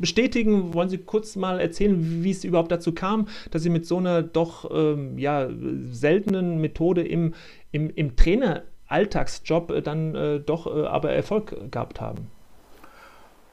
[0.00, 0.74] bestätigen?
[0.74, 4.22] Wollen Sie kurz mal erzählen, wie es überhaupt dazu kam, dass Sie mit so einer
[4.22, 5.48] doch ähm, ja,
[5.90, 7.34] seltenen Methode im,
[7.72, 12.30] im, im Trainer-Alltagsjob äh, dann äh, doch äh, aber Erfolg gehabt haben?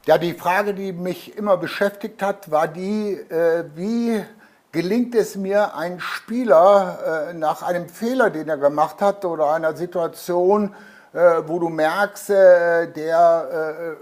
[0.08, 4.24] Ja, die Frage, die mich immer beschäftigt hat, war die, äh, wie
[4.72, 9.76] gelingt es mir, einen Spieler äh, nach einem Fehler, den er gemacht hat oder einer
[9.76, 10.74] Situation,
[11.12, 13.98] äh, wo du merkst, der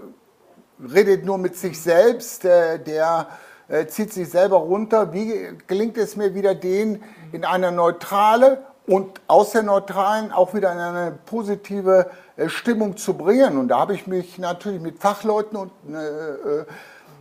[0.80, 3.28] redet nur mit sich selbst, äh, der
[3.68, 5.12] äh, zieht sich selber runter.
[5.12, 10.70] Wie gelingt es mir wieder, den in eine neutrale und aus der neutralen auch wieder
[10.72, 13.58] in eine positive äh, Stimmung zu bringen?
[13.58, 16.64] Und da habe ich mich natürlich mit Fachleuten und, äh,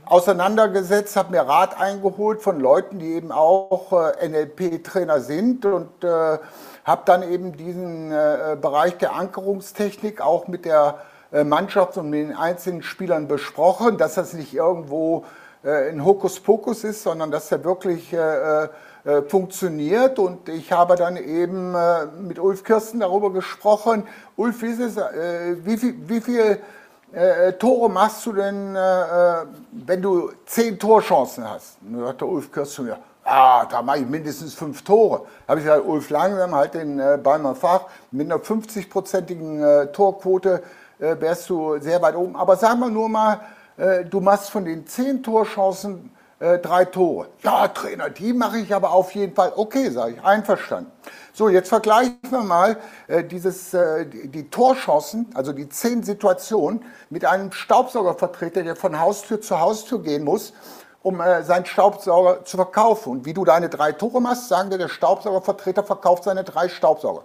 [0.06, 6.38] auseinandergesetzt, habe mir Rat eingeholt von Leuten, die eben auch NLP-Trainer sind und äh,
[6.84, 8.12] habe dann eben diesen
[8.62, 11.00] Bereich der Ankerungstechnik auch mit der
[11.44, 15.26] Mannschaft und mit den einzelnen Spielern besprochen, dass das nicht irgendwo
[15.64, 18.70] äh, ein Hokuspokus ist, sondern dass er wirklich äh,
[19.28, 20.18] funktioniert.
[20.18, 21.76] Und ich habe dann eben
[22.28, 24.04] mit Ulf Kirsten darüber gesprochen.
[24.36, 26.60] Ulf, wie, es, wie viel, wie viel
[27.16, 31.78] äh, Tore machst du denn, äh, äh wenn du zehn Torchancen hast?
[31.82, 35.22] Und dann sagt der Ulf Kürz zu mir, ah, da mache ich mindestens fünf Tore.
[35.46, 37.86] Da habe ich gesagt, Ulf langsam halt den äh, Ball Fach.
[38.12, 40.62] Mit einer 50-prozentigen äh, Torquote
[41.00, 42.36] äh, wärst du sehr weit oben.
[42.36, 43.42] Aber sag mal nur mal,
[43.78, 47.28] äh, du machst von den zehn Torchancen äh, drei Tore.
[47.44, 49.54] Ja, Trainer, die mache ich aber auf jeden Fall.
[49.56, 50.92] Okay, sage ich, einverstanden.
[51.34, 52.78] So, jetzt vergleichen wir mal
[53.08, 59.00] äh, dieses, äh, die, die Torchancen, also die zehn Situationen, mit einem Staubsaugervertreter, der von
[59.00, 60.54] Haustür zu Haustür gehen muss,
[61.04, 63.12] um äh, seinen Staubsauger zu verkaufen.
[63.12, 67.24] Und wie du deine drei Tore machst, sagen wir, der Staubsaugervertreter verkauft seine drei Staubsauger.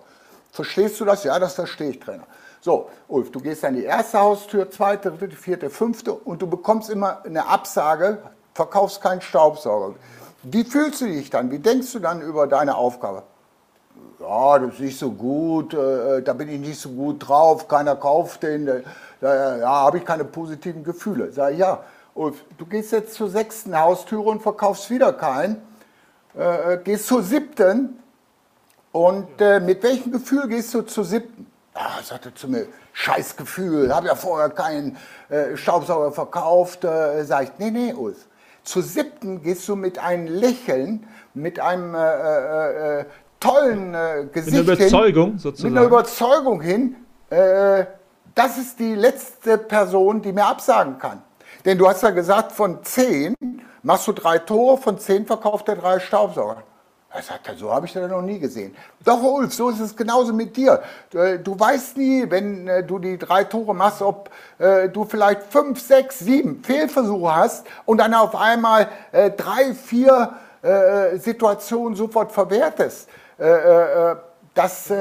[0.52, 1.24] Verstehst du das?
[1.24, 2.26] Ja, das verstehe ich, Trainer.
[2.60, 6.90] So, Ulf, du gehst an die erste Haustür, zweite, dritte, vierte, fünfte und du bekommst
[6.90, 8.18] immer eine Absage,
[8.54, 9.94] verkaufst keinen Staubsauger.
[10.42, 11.50] Wie fühlst du dich dann?
[11.50, 13.22] Wie denkst du dann über deine Aufgabe?
[14.20, 17.66] ja, das ist nicht so gut, äh, äh, da bin ich nicht so gut drauf,
[17.68, 18.74] keiner kauft den, da,
[19.20, 21.32] da ja, habe ich keine positiven Gefühle.
[21.32, 21.82] Sag ich, ja,
[22.14, 25.62] Ulf, du gehst jetzt zur sechsten Haustüre und verkaufst wieder keinen,
[26.36, 27.98] äh, äh gehst zur siebten
[28.92, 31.49] und äh, mit welchem Gefühl gehst du zur siebten?
[31.74, 34.96] Ja, sagte zu mir, scheiß Gefühl, habe ja vorher keinen
[35.28, 36.84] äh, Staubsauger verkauft.
[36.84, 38.26] Äh, sag ich, nee, nee, Ulf.
[38.64, 43.04] Zur siebten gehst du mit einem Lächeln, mit einem äh,
[43.38, 45.72] tollen äh, Gesicht Mit einer Überzeugung hin, sozusagen.
[45.72, 46.96] Mit einer Überzeugung hin,
[47.30, 47.84] äh,
[48.34, 51.22] das ist die letzte Person, die mir absagen kann.
[51.64, 53.34] Denn du hast ja gesagt, von zehn
[53.82, 56.62] machst du drei Tore, von zehn verkauft er drei Staubsauger.
[57.12, 58.76] Er sagt, so habe ich das noch nie gesehen.
[59.04, 60.80] Doch, Ulf, so ist es genauso mit dir.
[61.10, 65.42] Du, äh, weißt nie, wenn äh, du die drei Tore machst, ob äh, du vielleicht
[65.52, 70.34] fünf, sechs, sieben Fehlversuche hast und dann auf einmal drei, vier
[71.14, 73.08] Situationen sofort verwertest.
[74.54, 74.92] Das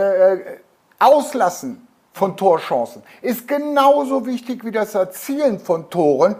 [0.97, 6.37] Auslassen von Torchancen ist genauso wichtig wie das Erzielen von Toren.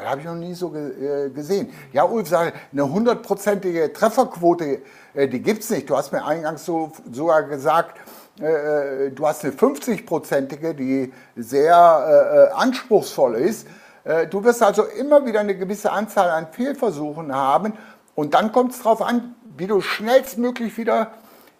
[0.00, 1.72] Das habe ich noch nie so gesehen.
[1.92, 4.82] Ja, Ulf sagt, eine hundertprozentige Trefferquote,
[5.14, 5.88] die gibt es nicht.
[5.90, 7.98] Du hast mir eingangs so, sogar gesagt,
[8.38, 13.66] du hast eine 50-prozentige, die sehr anspruchsvoll ist.
[14.30, 17.72] Du wirst also immer wieder eine gewisse Anzahl an Fehlversuchen haben
[18.14, 21.12] und dann kommt es darauf an, wie du schnellstmöglich wieder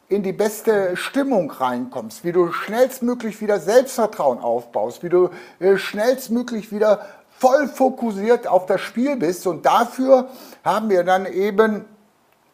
[0.08, 5.28] in die beste Stimmung reinkommst, wie du schnellstmöglich wieder Selbstvertrauen aufbaust, wie du
[5.60, 7.06] äh, schnellstmöglich wieder
[7.38, 9.46] voll fokussiert auf das Spiel bist.
[9.46, 10.28] Und dafür
[10.64, 11.84] haben wir dann eben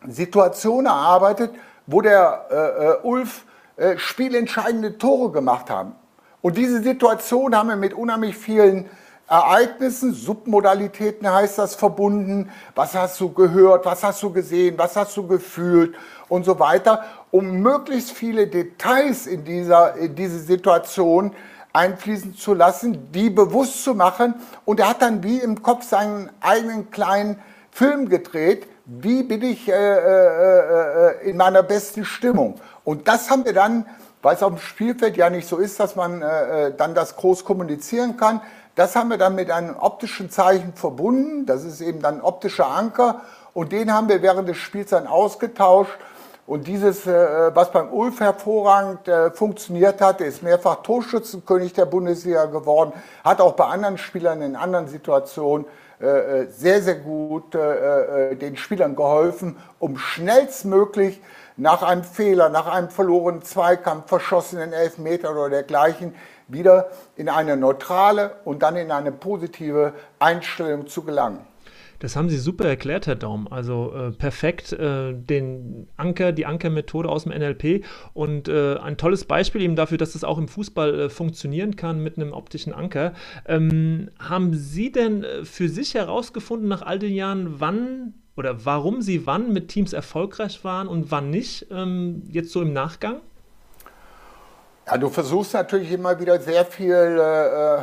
[0.07, 1.51] Situationen erarbeitet,
[1.87, 3.45] wo der äh, äh Ulf
[3.77, 5.95] äh, spielentscheidende Tore gemacht haben.
[6.43, 8.89] Und diese Situation haben wir mit unheimlich vielen
[9.27, 12.51] Ereignissen, Submodalitäten heißt das, verbunden.
[12.75, 15.95] Was hast du gehört, was hast du gesehen, was hast du gefühlt
[16.29, 21.35] und so weiter, um möglichst viele Details in, dieser, in diese Situation
[21.75, 24.35] einfließen zu lassen, die bewusst zu machen.
[24.65, 27.39] Und er hat dann wie im Kopf seinen eigenen kleinen
[27.71, 28.67] Film gedreht.
[28.87, 32.55] Wie bin ich äh, äh, äh, in meiner besten Stimmung?
[32.85, 33.87] Und das haben wir dann,
[34.23, 37.17] weil es auf dem Spielfeld ja nicht so ist, dass man äh, äh dann das
[37.17, 38.41] groß kommunizieren kann,
[38.75, 41.47] das haben wir dann mit einem optischen Zeichen verbunden.
[41.47, 43.21] Das ist eben dann optischer Anker.
[43.53, 45.97] Und den haben wir während des Spiels dann ausgetauscht.
[46.47, 52.45] Und dieses, äh, was beim Ulf hervorragend äh, funktioniert hat, ist mehrfach Torschützenkönig der Bundesliga
[52.45, 52.93] geworden,
[53.25, 55.67] hat auch bei anderen Spielern in anderen Situationen
[56.01, 61.23] äh, sehr, sehr gut den Spielern geholfen, um schnellstmöglich
[61.57, 66.15] nach einem Fehler, nach einem verlorenen Zweikampf, verschossenen Elfmeter oder dergleichen
[66.49, 71.47] wieder in eine neutrale und dann in eine positive Einstellung zu gelangen.
[72.05, 73.51] Das haben Sie super erklärt, Herr Daum.
[73.51, 77.83] Also äh, perfekt äh, den Anker, die Ankermethode aus dem NLP
[78.13, 82.03] und äh, ein tolles Beispiel eben dafür, dass das auch im Fußball äh, funktionieren kann
[82.03, 83.15] mit einem optischen Anker.
[83.47, 89.01] Ähm, haben Sie denn äh, für sich herausgefunden nach all den Jahren, wann oder warum
[89.01, 93.23] Sie wann mit Teams erfolgreich waren und wann nicht, ähm, jetzt so im Nachgang?
[94.87, 97.83] Ja, du versuchst natürlich immer wieder sehr viel äh,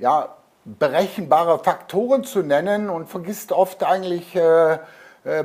[0.00, 0.37] ja,
[0.78, 4.78] berechenbare Faktoren zu nennen und vergisst oft eigentlich äh, äh,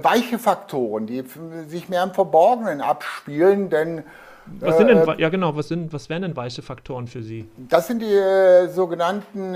[0.02, 1.24] weiche Faktoren, die
[1.68, 4.04] sich mehr im Verborgenen abspielen, denn
[4.60, 7.50] was sind denn, äh, ja genau, was, sind, was wären denn weiche Faktoren für Sie?
[7.70, 9.56] Das sind die äh, sogenannten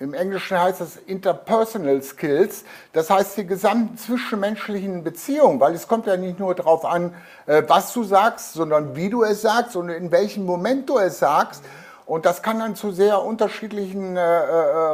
[0.00, 6.06] im Englischen heißt das Interpersonal Skills, das heißt die gesamten zwischenmenschlichen Beziehungen, weil es kommt
[6.06, 7.14] ja nicht nur darauf an,
[7.46, 11.18] äh, was du sagst, sondern wie du es sagst und in welchem Moment du es
[11.18, 11.64] sagst.
[12.08, 14.42] Und das kann dann zu sehr unterschiedlichen äh, äh,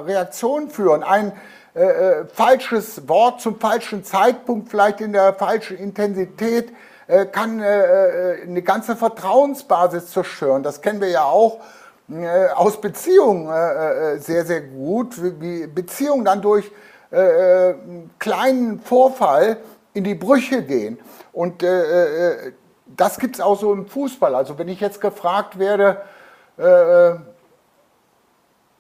[0.01, 1.05] Reaktionen führen.
[1.05, 1.31] Ein
[1.75, 6.73] äh, falsches Wort zum falschen Zeitpunkt, vielleicht in der falschen Intensität,
[7.07, 10.65] äh, kann äh, eine ganze Vertrauensbasis zerstören.
[10.65, 11.61] Das kennen wir ja auch
[12.11, 16.69] äh, aus Beziehungen äh, äh, sehr, sehr gut, wie Beziehungen dann durch
[17.13, 19.59] äh, einen kleinen Vorfall
[19.93, 20.99] in die Brüche gehen.
[21.33, 22.51] Und äh,
[22.89, 24.35] das gibt es auch so im Fußball.
[24.35, 26.03] Also wenn ich jetzt gefragt werde,
[26.57, 27.15] äh,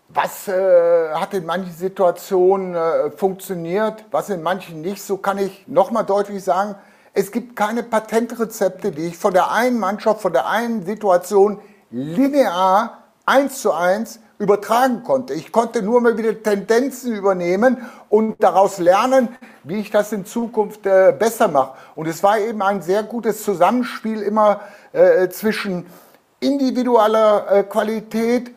[0.08, 5.66] was äh, hat in manchen Situationen äh, funktioniert, was in manchen nicht, so kann ich
[5.66, 6.76] nochmal deutlich sagen,
[7.12, 11.60] es gibt keine Patentrezepte, die ich von der einen Mannschaft, von der einen Situation
[11.90, 15.32] linear eins zu eins übertragen konnte.
[15.32, 19.28] Ich konnte nur mal wieder Tendenzen übernehmen und daraus lernen,
[19.62, 21.74] wie ich das in Zukunft äh, besser mache.
[21.94, 24.60] Und es war eben ein sehr gutes Zusammenspiel immer
[24.92, 25.86] äh, zwischen
[26.44, 28.50] individueller äh, Qualität,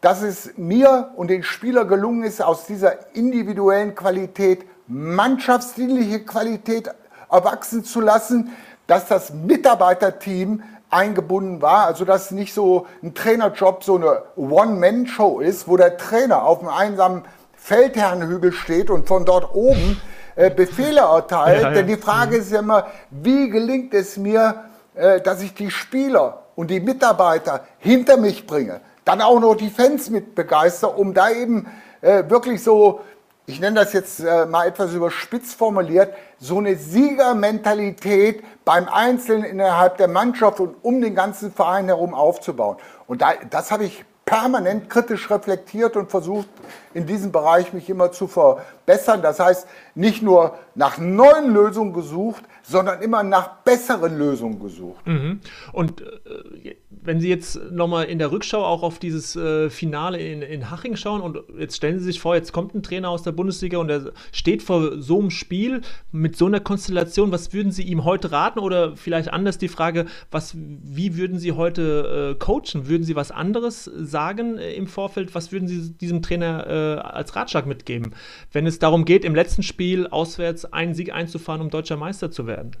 [0.00, 6.90] dass es mir und den Spieler gelungen ist, aus dieser individuellen Qualität mannschaftsdienliche Qualität
[7.30, 8.50] erwachsen zu lassen,
[8.86, 15.66] dass das Mitarbeiterteam eingebunden war, also dass nicht so ein Trainerjob so eine One-Man-Show ist,
[15.66, 17.24] wo der Trainer auf einem einsamen
[17.56, 20.00] Feldherrenhügel steht und von dort oben
[20.36, 21.62] äh, Befehle erteilt.
[21.62, 21.74] Ja, ja.
[21.74, 24.64] Denn die Frage ist ja immer, wie gelingt es mir,
[24.94, 28.80] äh, dass ich die Spieler und die Mitarbeiter hinter mich bringe?
[29.04, 31.66] dann auch noch die Fans mit begeistern, um da eben
[32.00, 33.00] äh, wirklich so,
[33.46, 39.98] ich nenne das jetzt äh, mal etwas überspitzt formuliert, so eine Siegermentalität beim Einzelnen innerhalb
[39.98, 42.76] der Mannschaft und um den ganzen Verein herum aufzubauen.
[43.06, 46.48] Und da, das habe ich permanent kritisch reflektiert und versucht,
[46.94, 49.20] in diesem Bereich mich immer zu verbessern.
[49.20, 55.06] Das heißt, nicht nur nach neuen Lösungen gesucht, sondern immer nach besseren Lösungen gesucht.
[55.06, 55.40] Mhm.
[55.72, 60.42] Und äh, wenn Sie jetzt nochmal in der Rückschau auch auf dieses äh, Finale in,
[60.42, 63.32] in Haching schauen und jetzt stellen Sie sich vor, jetzt kommt ein Trainer aus der
[63.32, 65.82] Bundesliga und er steht vor so einem Spiel
[66.12, 70.06] mit so einer Konstellation, was würden Sie ihm heute raten oder vielleicht anders die Frage,
[70.30, 72.88] was, wie würden Sie heute äh, coachen?
[72.88, 75.34] Würden Sie was anderes sagen äh, im Vorfeld?
[75.34, 78.14] Was würden Sie diesem Trainer äh, als Ratschlag mitgeben,
[78.52, 82.46] wenn es darum geht, im letzten Spiel auswärts einen Sieg einzufahren, um deutscher Meister zu
[82.46, 82.72] werden?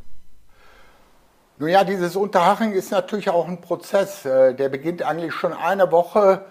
[1.56, 4.24] Nun ja, dieses Unterhaching ist natürlich auch ein Prozess.
[4.24, 6.44] Äh, der beginnt eigentlich schon eine Woche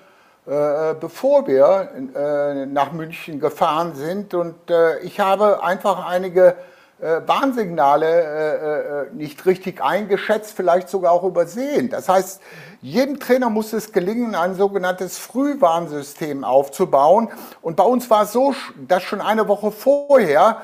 [0.46, 4.34] äh, bevor wir äh, nach München gefahren sind.
[4.34, 4.56] Und
[5.02, 6.56] ich habe einfach einige
[7.00, 11.90] Warnsignale nicht richtig eingeschätzt, vielleicht sogar auch übersehen.
[11.90, 12.42] Das heißt,
[12.82, 17.30] jedem Trainer muss es gelingen, ein sogenanntes Frühwarnsystem aufzubauen.
[17.62, 18.56] Und bei uns war es so,
[18.88, 20.62] dass schon eine Woche vorher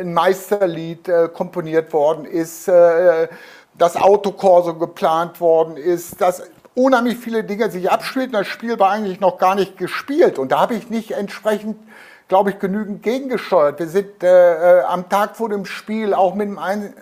[0.00, 3.28] ein Meisterlied äh, komponiert worden ist, äh,
[3.76, 6.42] das Autokorso geplant worden ist, dass
[6.74, 8.32] unheimlich viele Dinge sich abspielten.
[8.32, 11.76] Das Spiel war eigentlich noch gar nicht gespielt und da habe ich nicht entsprechend
[12.32, 13.78] glaube ich, genügend gegengesteuert.
[13.78, 16.94] Wir sind äh, am Tag vor dem Spiel auch mit einem ein,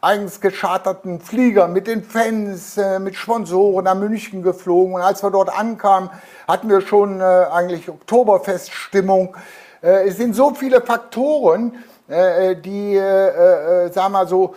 [0.00, 4.94] eigens gescharterten Flieger, mit den Fans, äh, mit Sponsoren nach München geflogen.
[4.94, 6.10] Und als wir dort ankamen,
[6.46, 9.36] hatten wir schon äh, eigentlich Oktoberfeststimmung.
[9.82, 11.72] Äh, es sind so viele Faktoren,
[12.08, 14.54] äh, die, äh, wir so,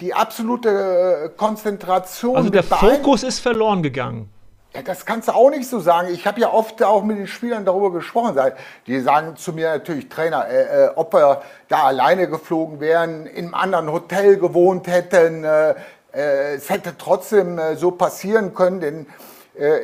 [0.00, 2.36] die absolute Konzentration.
[2.36, 4.30] Also der Fokus ist verloren gegangen.
[4.74, 6.08] Ja, das kannst du auch nicht so sagen.
[6.12, 8.38] Ich habe ja oft auch mit den Spielern darüber gesprochen.
[8.86, 13.54] Die sagen zu mir natürlich, Trainer, äh, ob wir da alleine geflogen wären, in einem
[13.54, 15.44] anderen Hotel gewohnt hätten.
[15.44, 15.74] Äh,
[16.12, 19.06] es hätte trotzdem äh, so passieren können, denn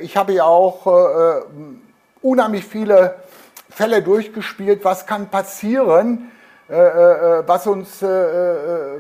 [0.01, 0.87] ich habe ja auch
[2.23, 3.17] unheimlich viele
[3.79, 6.33] Fälle durchgespielt, was kann passieren,
[6.69, 8.99] äh, äh, was uns äh,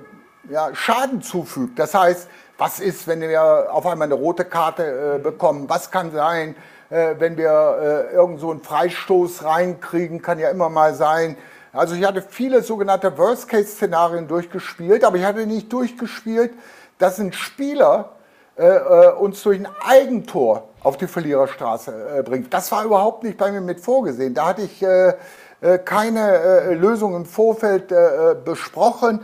[0.72, 1.80] Schaden zufügt.
[1.80, 5.68] Das heißt, was ist, wenn wir auf einmal eine rote Karte bekommen?
[5.68, 6.54] Was kann sein,
[6.88, 10.22] wenn wir irgend so einen Freistoß reinkriegen?
[10.22, 11.36] Kann ja immer mal sein.
[11.72, 16.52] Also ich hatte viele sogenannte Worst-Case-Szenarien durchgespielt, aber ich hatte nicht durchgespielt,
[16.98, 18.12] dass ein Spieler
[19.18, 22.52] uns durch ein Eigentor auf die Verliererstraße bringt.
[22.52, 24.34] Das war überhaupt nicht bei mir mit vorgesehen.
[24.34, 24.82] Da hatte ich
[25.60, 29.20] äh, keine äh, Lösung im Vorfeld äh, besprochen.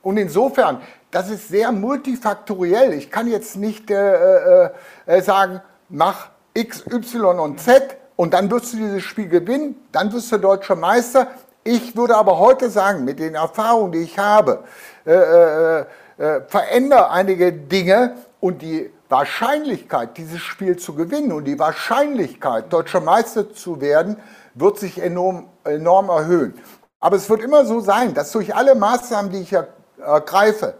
[0.00, 0.80] Und insofern,
[1.10, 2.92] das ist sehr multifaktoriell.
[2.92, 9.02] Ich kann jetzt nicht sagen, mach X, Y und Z und dann wirst du dieses
[9.02, 11.28] Spiel gewinnen, dann wirst du deutscher Meister.
[11.64, 14.64] Ich würde aber heute sagen, mit den Erfahrungen, die ich habe,
[15.06, 15.84] äh, äh,
[16.18, 23.00] äh, verändere einige Dinge und die Wahrscheinlichkeit, dieses Spiel zu gewinnen und die Wahrscheinlichkeit, deutscher
[23.00, 24.16] Meister zu werden,
[24.54, 26.58] wird sich enorm, enorm erhöhen.
[26.98, 30.74] Aber es wird immer so sein, dass durch alle Maßnahmen, die ich ergreife,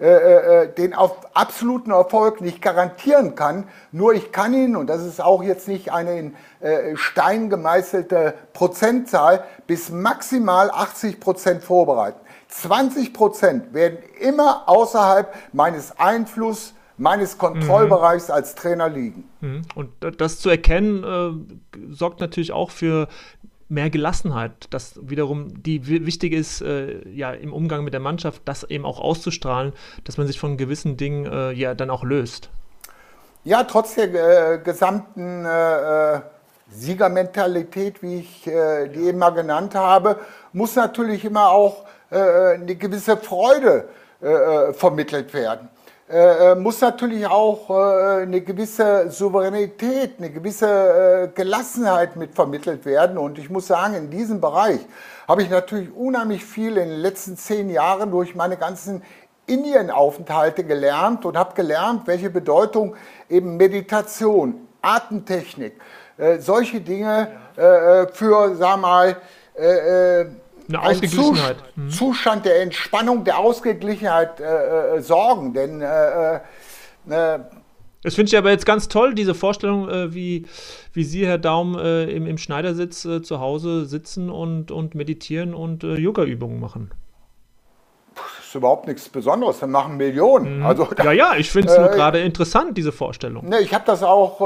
[0.00, 3.68] äh, äh, äh, den auf absoluten Erfolg nicht garantieren kann.
[3.92, 6.36] Nur ich kann ihn, und das ist auch jetzt nicht eine in
[6.94, 12.18] Stein gemeißelte Prozentzahl, bis maximal 80 Prozent vorbereiten.
[12.48, 18.34] 20 Prozent werden immer außerhalb meines Einflusses meines Kontrollbereichs mhm.
[18.34, 19.28] als Trainer liegen.
[19.40, 19.62] Mhm.
[19.74, 23.08] Und das zu erkennen, äh, sorgt natürlich auch für
[23.68, 28.64] mehr Gelassenheit, das wiederum die wichtig ist, äh, ja, im Umgang mit der Mannschaft, das
[28.64, 29.72] eben auch auszustrahlen,
[30.04, 32.50] dass man sich von gewissen Dingen äh, ja dann auch löst.
[33.42, 36.20] Ja, trotz der äh, gesamten äh,
[36.70, 40.18] Siegermentalität, wie ich äh, die eben mal genannt habe,
[40.52, 43.88] muss natürlich immer auch äh, eine gewisse Freude
[44.20, 45.68] äh, vermittelt werden.
[46.06, 53.16] Äh, muss natürlich auch äh, eine gewisse Souveränität, eine gewisse äh, Gelassenheit mit vermittelt werden.
[53.16, 54.80] Und ich muss sagen, in diesem Bereich
[55.26, 59.02] habe ich natürlich unheimlich viel in den letzten zehn Jahren durch meine ganzen
[59.46, 62.96] Indienaufenthalte gelernt und habe gelernt, welche Bedeutung
[63.30, 65.80] eben Meditation, Atemtechnik,
[66.18, 67.62] äh, solche Dinge äh,
[68.02, 69.16] äh für, sag mal,
[69.56, 70.26] äh, äh
[70.68, 71.56] eine Ausgeglichenheit.
[71.76, 71.90] Ein mhm.
[71.90, 75.54] Zustand der Entspannung, der Ausgeglichenheit äh, sorgen.
[75.54, 75.80] Denn
[78.04, 80.46] das finde ich aber jetzt ganz toll, diese Vorstellung, äh, wie,
[80.92, 85.54] wie Sie, Herr Daum, äh, im, im Schneidersitz äh, zu Hause sitzen und, und meditieren
[85.54, 86.92] und Yoga-Übungen machen
[88.54, 89.60] ist überhaupt nichts Besonderes.
[89.60, 90.58] Wir machen Millionen.
[90.58, 90.66] Mhm.
[90.66, 93.48] Also, ja, ja, ich finde es äh, gerade interessant, diese Vorstellung.
[93.48, 94.40] Ne, ich habe das auch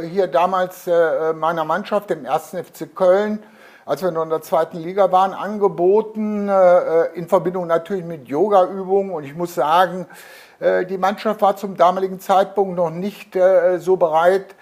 [0.00, 2.50] äh, hier damals äh, meiner Mannschaft, dem 1.
[2.50, 3.38] FC Köln,
[3.86, 9.10] als wir noch in der zweiten Liga waren, angeboten, äh, in Verbindung natürlich mit Yoga-Übungen.
[9.12, 10.06] Und ich muss sagen,
[10.60, 14.54] äh, die Mannschaft war zum damaligen Zeitpunkt noch nicht äh, so bereit,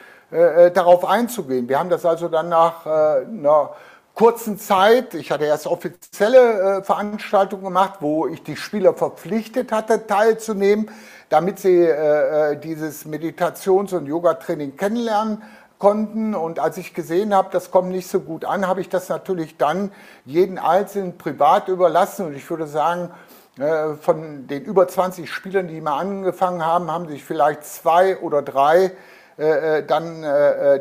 [0.75, 1.69] darauf einzugehen.
[1.69, 3.73] Wir haben das also dann nach einer
[4.15, 10.07] kurzen Zeit, ich hatte erst offizielle äh, Veranstaltungen gemacht, wo ich die Spieler verpflichtet hatte,
[10.07, 10.91] teilzunehmen,
[11.29, 15.43] damit sie äh, äh, dieses Meditations- und Yoga-Training kennenlernen
[15.83, 16.37] konnten.
[16.37, 19.57] Und als ich gesehen habe, das kommt nicht so gut an, habe ich das natürlich
[19.57, 19.91] dann
[20.25, 22.27] jeden Einzelnen privat überlassen.
[22.27, 23.11] Und ich würde sagen,
[23.59, 28.43] äh, von den über 20 Spielern, die mal angefangen haben, haben sich vielleicht zwei oder
[28.43, 28.93] drei
[29.37, 30.23] äh, äh, dann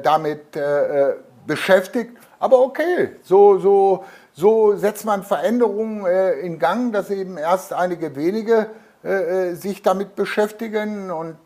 [0.03, 0.55] damit
[1.47, 2.15] beschäftigt.
[2.39, 6.05] Aber okay, so, so, so setzt man Veränderungen
[6.43, 8.67] in Gang, dass eben erst einige wenige
[9.53, 11.09] sich damit beschäftigen.
[11.09, 11.37] Und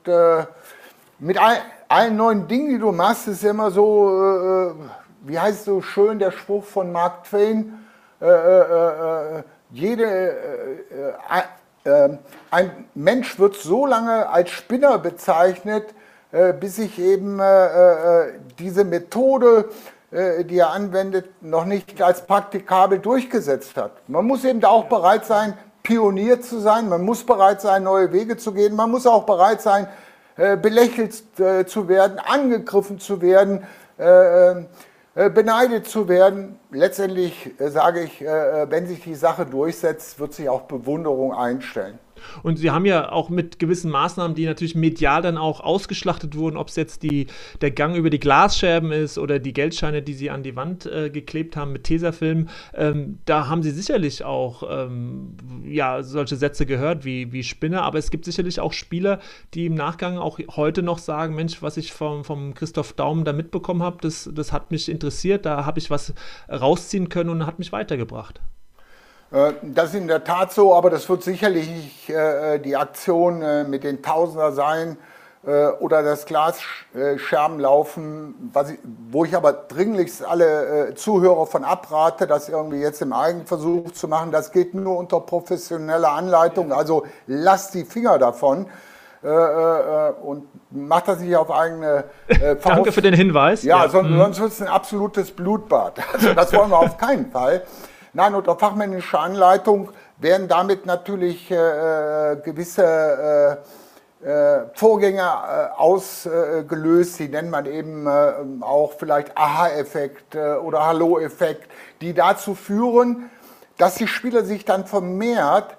[1.19, 4.73] mit all, allen neuen Dingen, die du machst, ist immer so, äh, äh,
[5.21, 7.79] wie heißt so schön der Spruch von Mark Twain,
[9.71, 10.35] jede,
[12.49, 15.93] ein Mensch wird so lange als Spinner bezeichnet,
[16.59, 17.41] bis sich eben
[18.57, 19.69] diese Methode
[20.15, 23.91] äh, die er anwendet, noch nicht als praktikabel durchgesetzt hat.
[24.07, 28.37] Man muss eben auch bereit sein, Pionier zu sein, man muss bereit sein, neue Wege
[28.37, 29.89] zu gehen, man muss auch bereit sein, äh,
[30.35, 33.63] belächelt äh, zu werden, angegriffen zu werden,
[35.13, 36.59] beneidet zu werden.
[36.71, 41.97] Letztendlich sage ich, wenn sich die Sache durchsetzt, wird sich auch Bewunderung einstellen.
[42.43, 46.57] Und sie haben ja auch mit gewissen Maßnahmen, die natürlich medial dann auch ausgeschlachtet wurden,
[46.57, 47.27] ob es jetzt die,
[47.61, 51.09] der Gang über die Glasscherben ist oder die Geldscheine, die sie an die Wand äh,
[51.09, 57.05] geklebt haben mit Tesafilm, ähm, da haben sie sicherlich auch ähm, ja, solche Sätze gehört
[57.05, 59.19] wie, wie Spinner, aber es gibt sicherlich auch Spieler,
[59.53, 63.33] die im Nachgang auch heute noch sagen, Mensch, was ich vom, vom Christoph Daum da
[63.33, 66.13] mitbekommen habe, das, das hat mich interessiert, da habe ich was
[66.49, 68.41] rausziehen können und hat mich weitergebracht.
[69.31, 73.41] Äh, das ist in der Tat so, aber das wird sicherlich nicht äh, die Aktion
[73.41, 74.97] äh, mit den Tausender sein
[75.79, 78.79] oder das Glasscherbenlaufen, ich,
[79.11, 84.31] wo ich aber dringlichst alle Zuhörer von abrate, das irgendwie jetzt im Eigenversuch zu machen.
[84.31, 88.65] Das geht nur unter professioneller Anleitung, also lasst die Finger davon.
[89.21, 93.61] und macht das nicht auf eigene äh, Danke für den Hinweis.
[93.61, 93.89] Ja, ja.
[93.89, 94.17] Sonst, mhm.
[94.17, 95.99] sonst wird es ein absolutes Blutbad.
[96.13, 97.61] Also das wollen wir auf keinen Fall.
[98.15, 99.89] Nein, unter fachmännischer Anleitung
[100.19, 101.55] werden damit natürlich äh,
[102.31, 103.61] äh gewisse
[104.23, 111.69] äh, äh, Vorgänge äh, ausgelöst, die nennt man eben äh, auch vielleicht Aha-Effekt oder Hallo-Effekt,
[111.99, 113.29] die dazu führen,
[113.77, 115.75] dass die Spieler sich dann vermehrt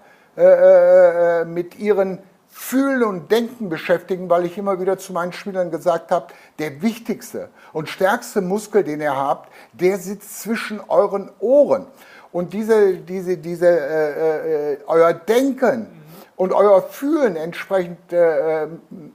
[1.47, 2.19] mit ihren
[2.59, 6.29] Fühlen und Denken beschäftigen, weil ich immer wieder zu meinen Spielern gesagt habe,
[6.59, 11.87] der wichtigste und stärkste Muskel, den ihr habt, der sitzt zwischen euren Ohren.
[12.37, 15.87] Und diese, diese, diese, äh, äh, euer Denken
[16.37, 18.67] und euer Fühlen entsprechend äh,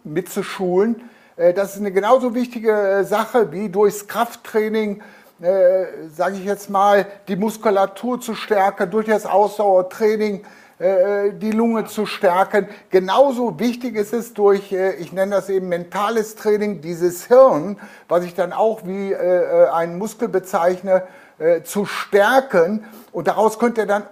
[0.03, 1.07] mitzuschulen,
[1.37, 5.03] äh, das ist eine genauso wichtige äh, Sache wie durchs Krafttraining,
[5.39, 10.41] äh, sage ich jetzt mal, die Muskulatur zu stärken, durch das Ausdauertraining
[10.79, 12.69] äh, die Lunge zu stärken.
[12.89, 18.33] Genauso wichtig ist es durch, ich nenne das eben mentales Training, dieses Hirn, was ich
[18.33, 21.03] dann auch wie einen Muskel bezeichne,
[21.41, 22.85] äh, zu stärken.
[23.11, 24.03] Und daraus könnt ihr dann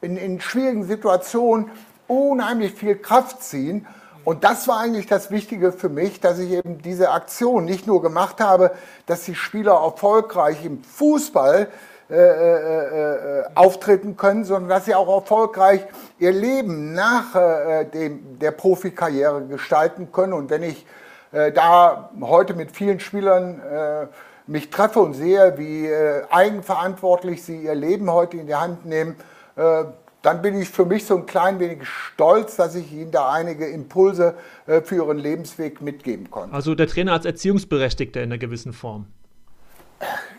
[0.00, 1.70] in, in schwierigen Situationen
[2.08, 3.86] unheimlich viel Kraft ziehen.
[4.24, 8.02] Und das war eigentlich das Wichtige für mich, dass ich eben diese Aktion nicht nur
[8.02, 8.72] gemacht habe,
[9.06, 11.68] dass die Spieler erfolgreich im Fußball
[12.10, 15.86] äh, äh, äh, auftreten können, sondern dass sie auch erfolgreich
[16.18, 20.32] ihr Leben nach äh, dem, der Profikarriere gestalten können.
[20.32, 20.86] Und wenn ich
[21.32, 24.06] äh, da heute mit vielen Spielern äh,
[24.46, 25.90] mich treffe und sehe, wie
[26.30, 29.16] eigenverantwortlich sie ihr Leben heute in die Hand nehmen,
[29.54, 33.66] dann bin ich für mich so ein klein wenig stolz, dass ich Ihnen da einige
[33.66, 34.34] Impulse
[34.66, 36.54] für Ihren Lebensweg mitgeben konnte.
[36.54, 39.06] Also der Trainer als Erziehungsberechtigter in einer gewissen Form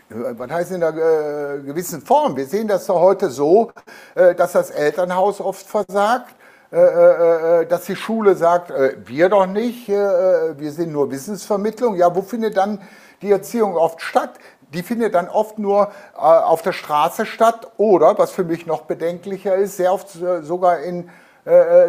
[0.08, 2.36] was heißt in einer äh, gewissen Form?
[2.36, 3.72] Wir sehen das doch heute so,
[4.14, 9.28] äh, dass das Elternhaus oft versagt, äh, äh, äh dass die Schule sagt, äh, wir
[9.28, 11.96] doch nicht, wir sind nur Wissensvermittlung.
[11.96, 12.80] Ja, wo findet dann
[13.22, 14.30] die Erziehung oft statt?
[14.74, 19.54] Die findet dann oft nur auf der Straße statt oder, was für mich noch bedenklicher
[19.54, 21.08] ist, sehr oft sogar in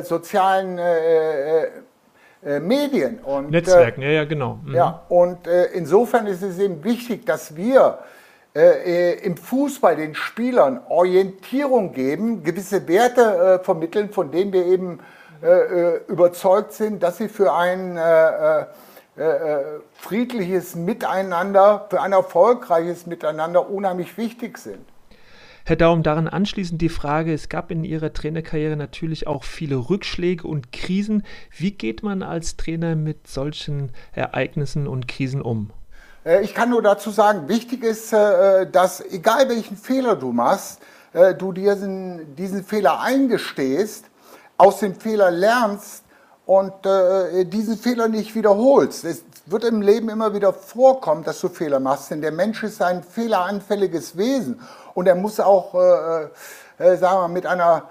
[0.03, 0.77] sozialen
[2.43, 3.19] äh, Medien.
[3.19, 4.59] Und, Netzwerken, äh, ja, ja, genau.
[4.63, 4.75] Mhm.
[4.75, 7.97] Ja, und äh, insofern ist es eben wichtig, dass wir
[8.57, 14.99] äh, äh, im Fußball den Spielern Orientierung geben, gewisse Werte vermitteln, von denen wir eben
[16.07, 17.99] überzeugt sind, dass sie für ein
[19.93, 24.79] friedliches Miteinander, für ein erfolgreiches Miteinander unheimlich wichtig sind.
[25.63, 30.47] Herr Daum, daran anschließend die Frage, es gab in Ihrer Trainerkarriere natürlich auch viele Rückschläge
[30.47, 31.21] und Krisen.
[31.55, 35.69] Wie geht man als Trainer mit solchen Ereignissen und Krisen um?
[36.27, 40.79] Äh, ich kann nur dazu sagen, wichtig ist, äh, dass egal welchen Fehler du machst,
[41.13, 44.05] äh, du dir diesen Fehler eingestehst,
[44.57, 46.03] aus dem Fehler lernst
[46.47, 46.73] und
[47.51, 49.03] diesen Fehler nicht wiederholst.
[49.03, 52.81] Es wird im Leben immer wieder vorkommen, dass du Fehler machst, denn der Mensch ist
[52.81, 54.59] ein fehleranfälliges Wesen
[54.95, 57.83] und er muss auch, sagen wir, mit einer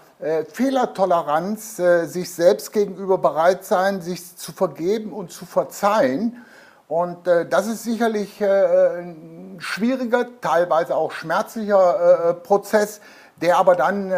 [0.53, 6.45] Fehlertoleranz sich selbst gegenüber bereit sein, sich zu vergeben und zu verzeihen.
[6.89, 13.01] Und äh, das ist sicherlich äh, ein schwieriger, teilweise auch schmerzlicher Prozess,
[13.41, 14.13] der aber dann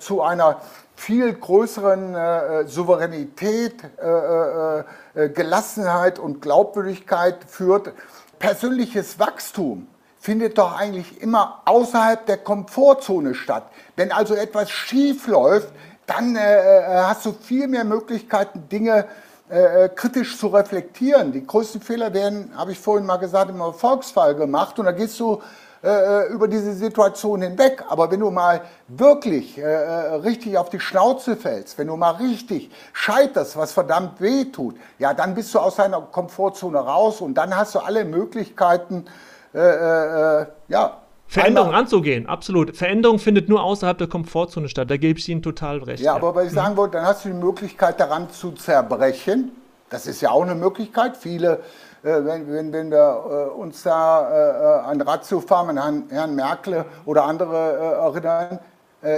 [0.00, 0.60] zu einer
[0.96, 3.84] viel größeren Souveränität,
[5.14, 7.92] Gelassenheit und Glaubwürdigkeit führt.
[8.40, 9.86] Persönliches Wachstum
[10.20, 13.70] findet doch eigentlich immer außerhalb der Komfortzone statt.
[13.96, 15.72] Wenn also etwas schief läuft,
[16.06, 19.04] dann äh, äh, hast du viel mehr Möglichkeiten, Dinge äh,
[19.96, 21.32] kritisch zu reflektieren.
[21.32, 25.18] Die größten Fehler werden, habe ich vorhin mal gesagt, im Erfolgsfall gemacht und da gehst
[25.18, 25.40] du
[25.82, 27.82] äh, äh, über diese Situation hinweg.
[27.88, 32.70] Aber wenn du mal wirklich äh, richtig auf die Schnauze fällst, wenn du mal richtig
[32.92, 37.56] scheiterst, was verdammt weh tut, ja, dann bist du aus deiner Komfortzone raus und dann
[37.56, 39.06] hast du alle Möglichkeiten,
[39.54, 40.99] äh, äh, ja.
[41.30, 42.76] Veränderung anzugehen, absolut.
[42.76, 44.90] Veränderung findet nur außerhalb der Komfortzone statt.
[44.90, 46.02] Da gebe ich Ihnen total recht.
[46.02, 46.16] Ja, ja.
[46.16, 49.52] aber was ich sagen wollte, dann hast du die Möglichkeit daran zu zerbrechen.
[49.90, 51.16] Das ist ja auch eine Möglichkeit.
[51.16, 51.60] Viele,
[52.02, 56.84] äh, wenn, wenn, wenn, wir äh, uns da äh, an Ratio fahren, an Herrn Merkel
[57.06, 58.58] oder andere äh, erinnern,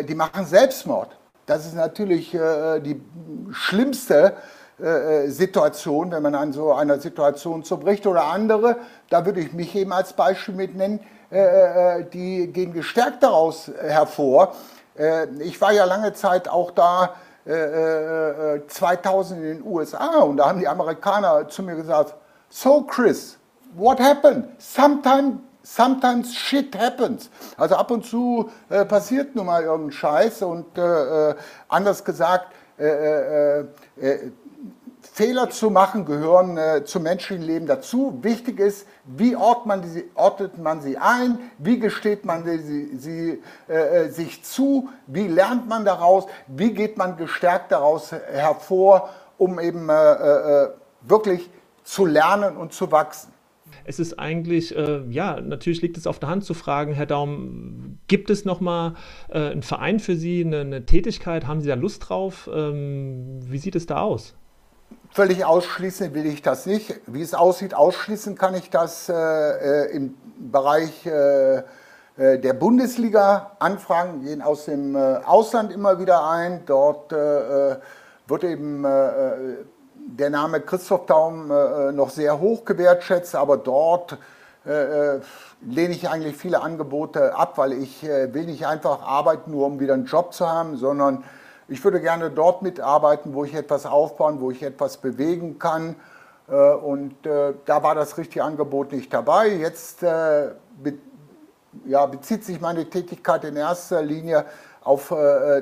[0.08, 1.08] die machen Selbstmord.
[1.44, 3.02] Das ist natürlich die
[3.50, 4.36] schlimmste
[4.82, 8.76] äh, äh, Situation, wenn man an so einer Situation zerbricht oder andere,
[9.10, 10.98] da würde ich mich eben als Beispiel mit nennen,
[11.33, 14.55] äh, die gehen gestärkt daraus hervor.
[15.41, 17.14] Ich war ja lange Zeit auch da
[17.47, 22.14] 2000 in den USA und da haben die Amerikaner zu mir gesagt,
[22.51, 23.39] so Chris,
[23.74, 24.45] what happened?
[24.59, 27.30] Sometimes sometimes shit happens.
[27.57, 31.35] Also ab und zu äh, passiert nun mal irgendein Scheiß und äh,
[31.68, 33.61] anders gesagt, äh,
[35.03, 38.18] Fehler zu machen gehören äh, zum menschlichen Leben dazu.
[38.22, 43.42] Wichtig ist, wie ordnet man, die, ordnet man sie ein, wie gesteht man sie, sie
[43.68, 49.59] äh, äh, sich zu, wie lernt man daraus, wie geht man gestärkt daraus hervor, um
[49.59, 50.68] eben äh, äh,
[51.03, 51.50] wirklich
[51.82, 53.32] zu lernen und zu wachsen.
[53.84, 57.98] Es ist eigentlich, äh, ja, natürlich liegt es auf der Hand zu fragen, Herr Daum,
[58.07, 58.94] gibt es nochmal
[59.28, 61.46] äh, einen Verein für Sie, eine, eine, Tätigkeit?
[61.46, 62.48] Haben Sie da Lust drauf?
[62.53, 64.34] Ähm, wie sieht es da aus?
[65.14, 67.02] Völlig ausschließen will ich das nicht.
[67.06, 71.58] Wie es aussieht, ausschließen kann ich das äh, äh im Bereich äh,
[72.16, 73.50] äh, der Bundesliga.
[73.58, 76.62] Anfragen gehen aus dem äh, Ausland immer wieder ein.
[76.64, 77.76] Dort äh,
[78.26, 84.16] wird eben der Name Christoph Daum noch sehr hoch gewertschätzt, aber dort
[84.64, 89.94] lehne ich eigentlich viele Angebote ab, weil ich will nicht einfach arbeiten, nur um wieder
[89.94, 91.24] einen Job zu haben, sondern
[91.68, 95.96] ich würde gerne dort mitarbeiten, wo ich etwas aufbauen, wo ich etwas bewegen kann.
[96.48, 99.48] Äh, und äh, da war das richtige Angebot nicht dabei.
[99.48, 100.50] Jetzt äh,
[102.10, 104.44] bezieht sich meine Tätigkeit in erster Linie
[104.84, 105.14] auf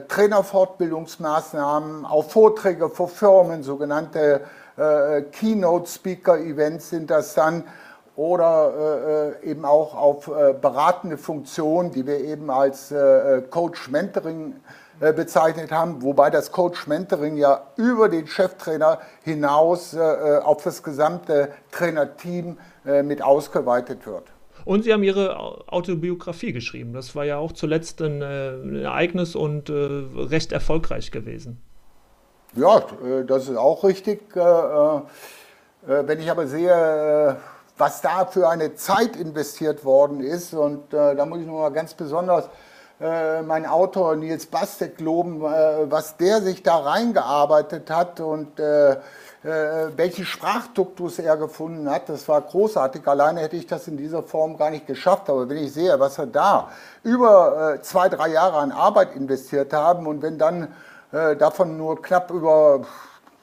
[0.08, 4.40] Trainerfortbildungsmaßnahmen, auf Vorträge vor Firmen, sogenannte
[4.76, 7.64] Keynote-Speaker-Events sind das dann
[8.16, 14.56] oder äh, eben auch auf äh, beratende Funktionen, die wir eben als äh, Coach-Mentoring
[15.00, 21.52] äh, bezeichnet haben, wobei das Coach-Mentoring ja über den Cheftrainer hinaus äh, auf das gesamte
[21.70, 22.58] Trainerteam
[23.04, 24.24] mit ausgeweitet wird.
[24.64, 25.36] Und Sie haben Ihre
[25.68, 26.94] Autobiografie geschrieben.
[26.94, 31.60] Das war ja auch zuletzt ein, ein Ereignis und äh, recht erfolgreich gewesen.
[32.56, 32.82] Ja,
[33.26, 34.22] das ist auch richtig.
[34.34, 37.36] Wenn ich aber sehe,
[37.80, 40.52] was da für eine Zeit investiert worden ist.
[40.52, 42.48] Und äh, da muss ich nochmal ganz besonders
[43.00, 48.92] äh, meinen Autor Nils Bastek loben, äh, was der sich da reingearbeitet hat und äh,
[48.92, 48.98] äh,
[49.96, 52.10] welchen Sprachduktus er gefunden hat.
[52.10, 53.08] Das war großartig.
[53.08, 55.30] Alleine hätte ich das in dieser Form gar nicht geschafft.
[55.30, 56.68] Aber wenn ich sehe, was er da
[57.02, 60.68] über äh, zwei, drei Jahre an Arbeit investiert haben und wenn dann
[61.12, 62.82] davon nur knapp über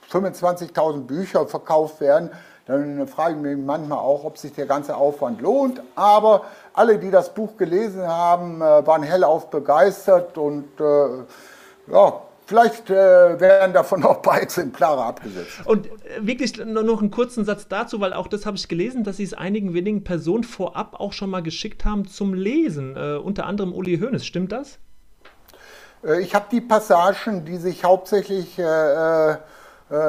[0.10, 2.32] 25.000 Bücher verkauft werden,
[2.68, 5.82] dann frage ich mich manchmal auch, ob sich der ganze Aufwand lohnt.
[5.96, 6.44] Aber
[6.74, 12.94] alle, die das Buch gelesen haben, äh, waren hellauf begeistert und äh, ja, Vielleicht äh,
[12.94, 15.50] werden davon noch ein paar Exemplare abgesetzt.
[15.66, 15.92] Und äh,
[16.22, 19.34] wirklich noch einen kurzen Satz dazu, weil auch das habe ich gelesen, dass Sie es
[19.34, 22.96] einigen wenigen Personen vorab auch schon mal geschickt haben zum Lesen.
[22.96, 24.26] Äh, unter anderem Uli Hoeneß.
[24.26, 24.80] Stimmt das?
[26.06, 29.36] Äh, ich habe die Passagen, die sich hauptsächlich äh,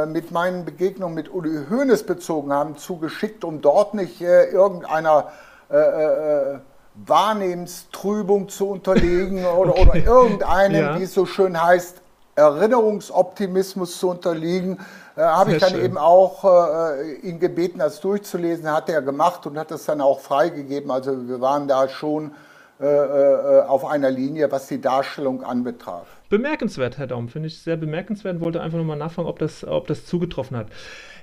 [0.07, 5.29] mit meinen Begegnungen mit Uli Hoeneß bezogen haben, zugeschickt, um dort nicht äh, irgendeiner
[5.70, 6.59] äh, äh
[7.07, 9.83] Wahrnehmenstrübung zu unterliegen oder, okay.
[9.83, 10.99] oder irgendeinem, ja.
[10.99, 12.03] wie es so schön heißt,
[12.35, 14.79] Erinnerungsoptimismus zu unterliegen,
[15.16, 15.85] äh, habe ich dann schön.
[15.85, 18.70] eben auch äh, ihn gebeten, das durchzulesen.
[18.70, 20.91] Hat er gemacht und hat das dann auch freigegeben.
[20.91, 22.33] Also wir waren da schon
[22.81, 26.07] äh, äh, auf einer Linie, was die Darstellung anbetraf.
[26.29, 29.89] Bemerkenswert, Herr Daum, finde ich sehr bemerkenswert und wollte einfach nochmal nachfragen, ob das, ob
[29.89, 30.68] das zugetroffen hat.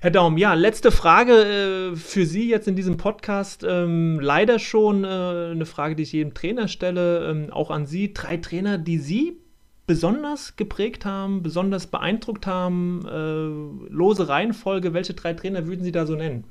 [0.01, 3.65] Herr Daum, ja, letzte Frage äh, für Sie jetzt in diesem Podcast.
[3.65, 8.13] Ähm, leider schon äh, eine Frage, die ich jedem Trainer stelle, ähm, auch an Sie.
[8.13, 9.39] Drei Trainer, die Sie
[9.87, 16.05] besonders geprägt haben, besonders beeindruckt haben, äh, lose Reihenfolge, welche drei Trainer würden Sie da
[16.05, 16.43] so nennen?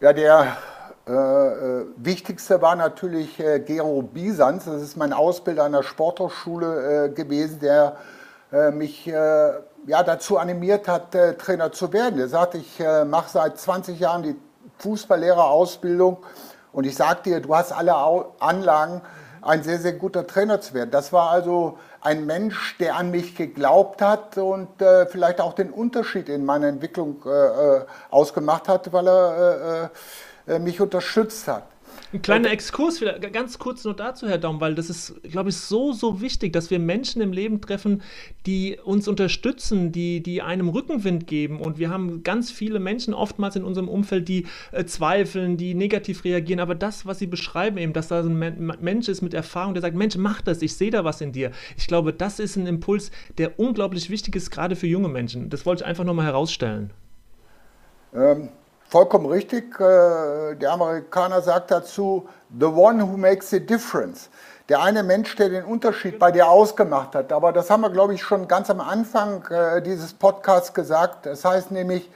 [0.00, 0.75] Ja, der äh, äh,
[1.08, 7.60] wichtigste war natürlich äh, Gero Bisans, das ist mein Ausbilder an der Sporthochschule äh, gewesen,
[7.60, 7.96] der
[8.52, 9.12] äh, mich äh,
[9.86, 12.18] ja, dazu animiert hat, Trainer zu werden.
[12.18, 14.34] Er sagte, ich mache seit 20 Jahren die
[14.78, 16.18] Fußballlehrerausbildung
[16.72, 17.94] und ich sage dir, du hast alle
[18.40, 19.00] Anlagen,
[19.42, 20.90] ein sehr, sehr guter Trainer zu werden.
[20.90, 25.70] Das war also ein Mensch, der an mich geglaubt hat und äh, vielleicht auch den
[25.70, 29.88] Unterschied in meiner Entwicklung äh, ausgemacht hat, weil er äh, äh,
[30.60, 31.64] mich unterstützt hat.
[32.12, 35.92] Ein kleiner Exkurs, ganz kurz nur dazu, Herr Daum, weil das ist, glaube ich, so,
[35.92, 38.02] so wichtig, dass wir Menschen im Leben treffen,
[38.46, 41.60] die uns unterstützen, die, die einem Rückenwind geben.
[41.60, 46.24] Und wir haben ganz viele Menschen oftmals in unserem Umfeld, die äh, zweifeln, die negativ
[46.24, 46.60] reagieren.
[46.60, 49.82] Aber das, was Sie beschreiben, eben, dass da so ein Mensch ist mit Erfahrung, der
[49.82, 51.50] sagt, Mensch, mach das, ich sehe da was in dir.
[51.76, 55.50] Ich glaube, das ist ein Impuls, der unglaublich wichtig ist, gerade für junge Menschen.
[55.50, 56.92] Das wollte ich einfach nochmal herausstellen.
[58.14, 58.48] Ähm,
[58.88, 59.80] Vollkommen richtig.
[59.80, 64.30] Äh, der Amerikaner sagt dazu, the one who makes the difference.
[64.68, 67.32] Der eine Mensch, der den Unterschied bei dir ausgemacht hat.
[67.32, 71.26] Aber das haben wir, glaube ich, schon ganz am Anfang äh, dieses Podcasts gesagt.
[71.26, 72.08] Das heißt nämlich,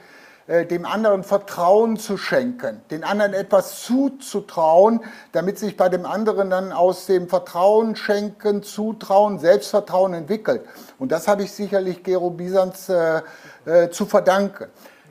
[0.47, 5.01] äh, dem anderen Vertrauen zu schenken, den anderen etwas zuzutrauen,
[5.33, 10.65] damit sich bei dem anderen dann aus dem Vertrauen schenken, Zutrauen, Selbstvertrauen entwickelt.
[10.99, 13.21] Und das habe ich sicherlich Gero Bisans äh,
[13.65, 14.65] äh, zu verdanken.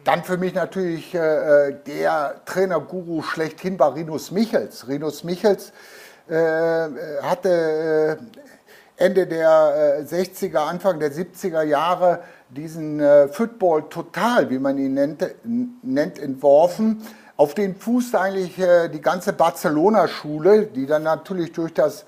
[0.05, 1.19] Dann für mich natürlich äh,
[1.69, 4.89] äh der Trainerguru schlechthin war Rinus Michels.
[4.89, 5.73] Rinus Michels
[6.29, 6.89] äh,
[7.23, 8.19] hatte
[8.99, 14.79] äh, Ende der 60er, äh, Anfang der 70er Jahre diesen äh, Football Total, wie man
[14.79, 15.25] ihn nennt,
[15.83, 17.03] nennt entworfen.
[17.37, 18.57] Auf den fußt eigentlich
[18.93, 22.05] die ganze Barcelona-Schule, die dann natürlich durch das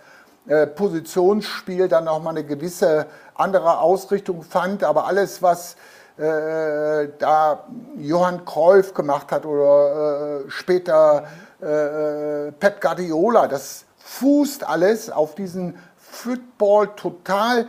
[0.77, 4.85] Positionsspiel dann auch mal eine gewisse andere Ausrichtung fand.
[4.85, 5.77] Aber alles, was
[6.23, 7.65] äh, da
[7.97, 11.25] Johann Cruyff gemacht hat oder äh, später
[11.61, 13.49] äh, Pep Guardiola.
[13.49, 17.67] Das fußt alles auf diesen Football-Total-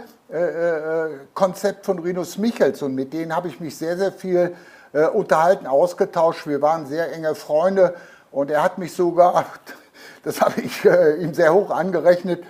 [1.35, 4.55] Konzept von Rinus Michels und mit denen habe ich mich sehr, sehr viel
[4.93, 6.47] äh, unterhalten, ausgetauscht.
[6.47, 7.95] Wir waren sehr enge Freunde
[8.31, 9.45] und er hat mich sogar,
[10.23, 12.43] das habe ich äh, ihm sehr hoch angerechnet,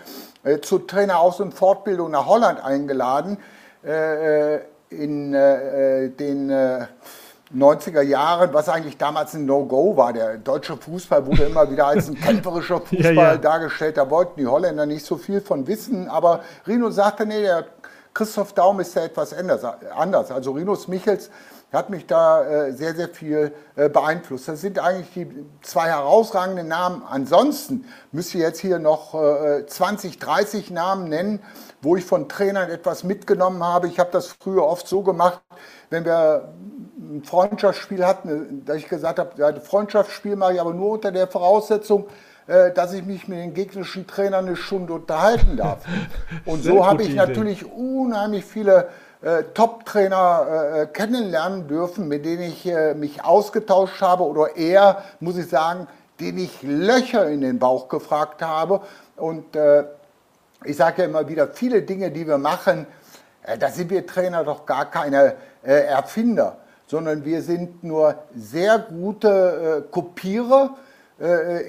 [0.44, 3.38] äh, zur Traineraus- und Fortbildung nach Holland eingeladen
[4.98, 6.86] in äh, den äh,
[7.56, 10.12] 90er Jahren, was eigentlich damals ein No-Go war.
[10.12, 13.38] Der deutsche Fußball wurde immer wieder als ein kämpferischer Fußball ja, ja.
[13.38, 13.98] dargestellt.
[13.98, 16.08] Da wollten die Holländer nicht so viel von wissen.
[16.10, 17.66] Aber Rino sagte, nee, der
[18.14, 20.32] Christoph Daum ist ja etwas anders.
[20.32, 21.30] Also Rinus Michels
[21.72, 24.48] hat mich da äh, sehr, sehr viel äh, beeinflusst.
[24.48, 27.02] Das sind eigentlich die zwei herausragenden Namen.
[27.10, 31.40] Ansonsten müsst ihr jetzt hier noch äh, 20, 30 Namen nennen,
[31.84, 33.88] wo ich von Trainern etwas mitgenommen habe.
[33.88, 35.42] Ich habe das früher oft so gemacht,
[35.90, 36.54] wenn wir
[36.98, 41.12] ein Freundschaftsspiel hatten, dass ich gesagt habe, ja, ein Freundschaftsspiel mache ich aber nur unter
[41.12, 42.08] der Voraussetzung,
[42.48, 45.84] äh, dass ich mich mit den gegnerischen Trainern eine Stunde unterhalten darf.
[46.46, 47.18] Und so habe ich Idee.
[47.18, 48.88] natürlich unheimlich viele
[49.22, 55.04] äh, Top-Trainer äh, äh, kennenlernen dürfen, mit denen ich äh, mich ausgetauscht habe oder eher,
[55.20, 55.88] muss ich sagen,
[56.20, 58.82] den ich Löcher in den Bauch gefragt habe.
[59.16, 59.84] Und äh,
[60.66, 62.86] ich sage ja immer wieder, viele Dinge, die wir machen,
[63.44, 66.58] äh, da sind wir Trainer doch gar keine Erfinder,
[66.88, 70.76] sondern wir sind nur sehr gute Kopierer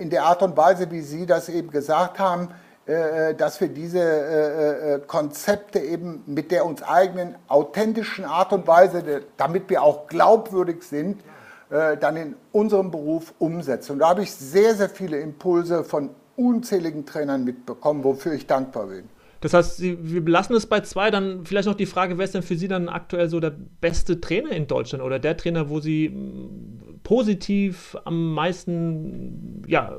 [0.00, 2.48] in der Art und Weise, wie Sie das eben gesagt haben
[2.86, 8.66] äh, äh, dass wir diese äh, Konzepte eben mit der uns eigenen authentischen Art und
[8.66, 11.22] Weise, damit wir auch glaubwürdig sind,
[11.70, 13.92] dann in unserem Beruf umsetzen.
[13.92, 18.86] Und da habe ich sehr, sehr viele Impulse von unzähligen Trainern mitbekommen, wofür ich dankbar
[18.86, 19.08] bin.
[19.44, 21.10] Das heißt, Sie, wir belassen es bei zwei.
[21.10, 24.18] Dann vielleicht noch die Frage, wer ist denn für Sie dann aktuell so der beste
[24.18, 29.98] Trainer in Deutschland oder der Trainer, wo Sie mm, positiv am meisten ja,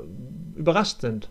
[0.56, 1.28] überrascht sind?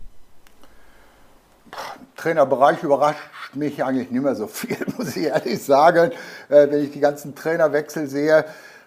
[2.16, 3.20] Trainerbereich überrascht
[3.54, 6.12] mich eigentlich nicht mehr so viel, muss ich ehrlich sagen,
[6.48, 8.46] äh, wenn ich die ganzen Trainerwechsel sehe.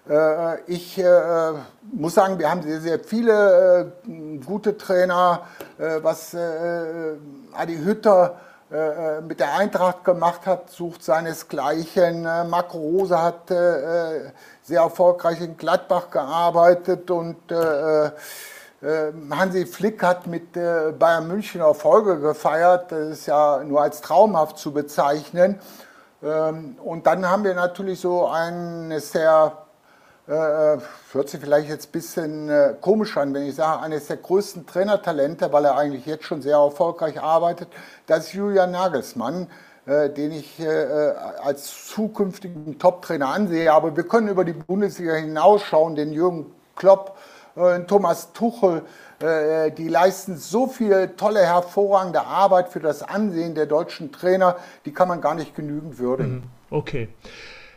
[0.09, 1.51] Äh, ich äh,
[1.91, 3.93] muss sagen, wir haben sehr, sehr viele
[4.45, 5.41] gute Trainer,
[5.77, 8.35] was Adi Hütter
[9.27, 12.23] mit der Eintracht gemacht hat, sucht seinesgleichen.
[12.23, 17.37] Marco Rose hat sehr erfolgreich in Gladbach gearbeitet und
[18.81, 22.91] Hansi Flick hat mit äh, Bayern München Erfolge gefeiert.
[22.91, 25.59] Das ist ja nur als traumhaft zu bezeichnen.
[26.23, 29.51] Ähm, und dann haben wir natürlich so eine sehr,
[30.29, 30.77] äh,
[31.11, 34.65] hört sich vielleicht jetzt ein bisschen äh, komisch an, wenn ich sage, eines der größten
[34.65, 37.67] Trainertalente, weil er eigentlich jetzt schon sehr erfolgreich arbeitet,
[38.07, 39.47] das ist Julian Nagelsmann
[39.85, 40.61] den ich
[41.41, 43.73] als zukünftigen Top-Trainer ansehe.
[43.73, 47.17] Aber wir können über die Bundesliga hinausschauen, den Jürgen Klopp
[47.59, 48.83] äh, Thomas Tuchel,
[49.19, 54.55] äh, die leisten so viel tolle, hervorragende Arbeit für das Ansehen der deutschen Trainer,
[54.85, 56.35] die kann man gar nicht genügend würdigen.
[56.35, 56.43] Mhm.
[56.69, 57.09] Okay.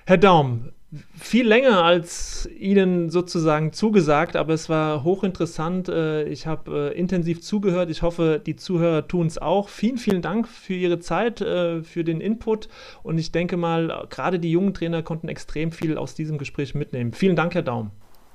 [0.07, 0.73] Herr Daum,
[1.19, 5.89] viel länger als Ihnen sozusagen zugesagt, aber es war hochinteressant.
[5.89, 7.91] Äh, ich habe intensiv zugehört.
[7.91, 9.69] Ich hoffe, die Zuhörer tun es auch.
[9.69, 12.69] Vielen, vielen Dank für Ihre Zeit, für den Input.
[13.03, 17.13] Und ich denke mal, gerade die jungen Trainer konnten extrem viel aus diesem Gespräch mitnehmen.
[17.13, 17.91] Vielen Dank, Herr Daum.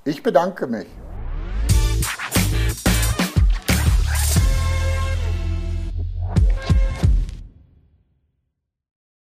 [0.05, 0.87] Ich bedanke mich.